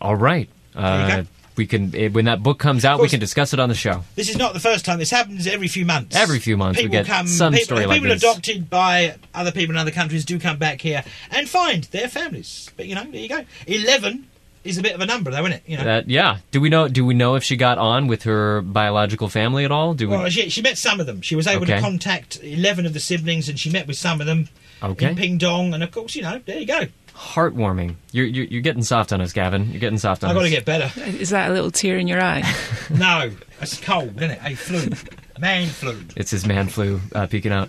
[0.00, 0.48] All right.
[0.74, 1.24] Uh,
[1.56, 4.02] we can eh, when that book comes out, we can discuss it on the show.
[4.16, 4.98] This is not the first time.
[4.98, 6.16] This happens every few months.
[6.16, 9.52] Every few months we people get come, some people, story like people adopted by other
[9.52, 12.70] people in other countries do come back here and find their families.
[12.76, 13.44] But you know, there you go.
[13.68, 14.26] Eleven
[14.64, 15.62] is a bit of a number, though, isn't it?
[15.66, 15.84] You know.
[15.84, 16.38] That yeah.
[16.50, 16.88] Do we know?
[16.88, 19.94] Do we know if she got on with her biological family at all?
[19.94, 20.16] Do we?
[20.16, 21.20] well, she, she met some of them.
[21.20, 21.76] She was able Okay.
[21.76, 24.48] to contact eleven of the siblings, and she met with some of them
[24.82, 25.10] Okay.
[25.10, 25.74] in Pingdong.
[25.74, 26.80] And of course, you know, there you go.
[27.14, 27.94] Heartwarming.
[28.12, 29.70] You're, you're you're getting soft on us, Gavin.
[29.70, 30.90] You're getting soft on I've got to get better.
[31.00, 32.42] Is that a little tear in your eye?
[32.90, 33.30] no,
[33.60, 34.40] it's cold, isn't it?
[34.42, 34.80] A flu,
[35.38, 35.98] man flu.
[36.16, 37.68] It's his man flu uh, peeking out.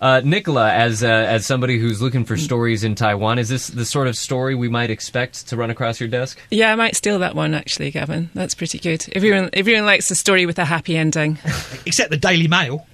[0.00, 3.86] Uh, Nicola, as uh, as somebody who's looking for stories in Taiwan, is this the
[3.86, 6.38] sort of story we might expect to run across your desk?
[6.50, 8.28] yeah, I might steal that one actually, Gavin.
[8.34, 9.06] That's pretty good.
[9.14, 11.38] Everyone, everyone likes a story with a happy ending.
[11.86, 12.86] Except the Daily Mail.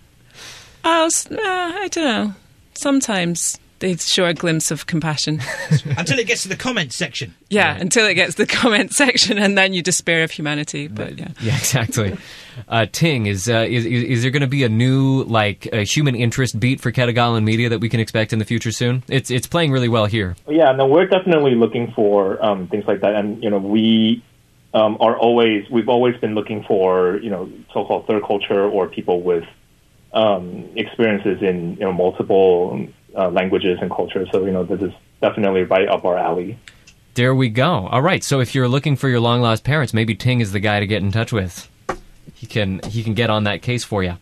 [0.84, 2.34] Oh, s- uh, I don't know.
[2.74, 5.40] Sometimes they show a glimpse of compassion.
[5.96, 7.34] until it gets to the comments section.
[7.50, 10.86] Yeah, until it gets to the comment section, and then you despair of humanity.
[10.86, 11.28] But yeah.
[11.40, 12.16] Yeah, exactly.
[12.68, 16.14] Uh, Ting, is, uh, is is there going to be a new like uh, human
[16.14, 19.02] interest beat for Ketagalan media that we can expect in the future soon?
[19.08, 20.36] It's it's playing really well here.
[20.48, 24.22] Yeah, no, we're definitely looking for um, things like that, and you know, we
[24.74, 29.22] um, are always we've always been looking for you know so-called third culture or people
[29.22, 29.44] with
[30.12, 32.86] um, experiences in you know multiple
[33.16, 34.28] uh, languages and cultures.
[34.32, 36.58] So you know, this is definitely right up our alley.
[37.14, 37.86] There we go.
[37.86, 38.24] All right.
[38.24, 40.86] So if you're looking for your long lost parents, maybe Ting is the guy to
[40.86, 41.70] get in touch with.
[42.34, 44.16] He can he can get on that case for you.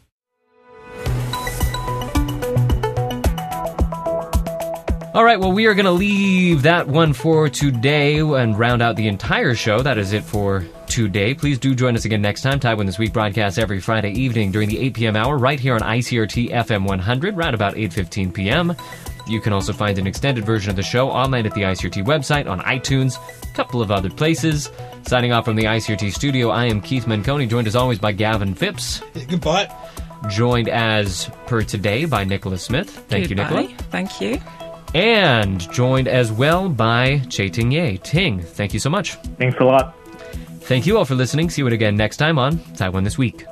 [5.14, 8.96] All right, well, we are going to leave that one for today and round out
[8.96, 9.82] the entire show.
[9.82, 11.34] That is it for today.
[11.34, 12.58] Please do join us again next time.
[12.58, 15.16] Taiwan This Week broadcasts every Friday evening during the 8 p.m.
[15.16, 18.74] hour right here on ICRT FM 100, right about 8.15 p.m.
[19.26, 22.48] You can also find an extended version of the show online at the ICRT website,
[22.48, 24.70] on iTunes, a couple of other places.
[25.06, 28.54] Signing off from the ICRT studio, I am Keith Menconi, joined as always by Gavin
[28.54, 29.68] Phipps, Goodbye.
[30.28, 32.90] joined as per today by Nicola Smith.
[33.08, 33.62] Thank you, Goodbye.
[33.62, 33.78] Nicola.
[33.90, 34.40] Thank you.
[34.94, 37.96] And joined as well by Chieh-Ting Yeh.
[38.02, 39.14] Ting, thank you so much.
[39.38, 39.96] Thanks a lot.
[40.60, 41.48] Thank you all for listening.
[41.50, 43.44] See you again next time on Taiwan This Week.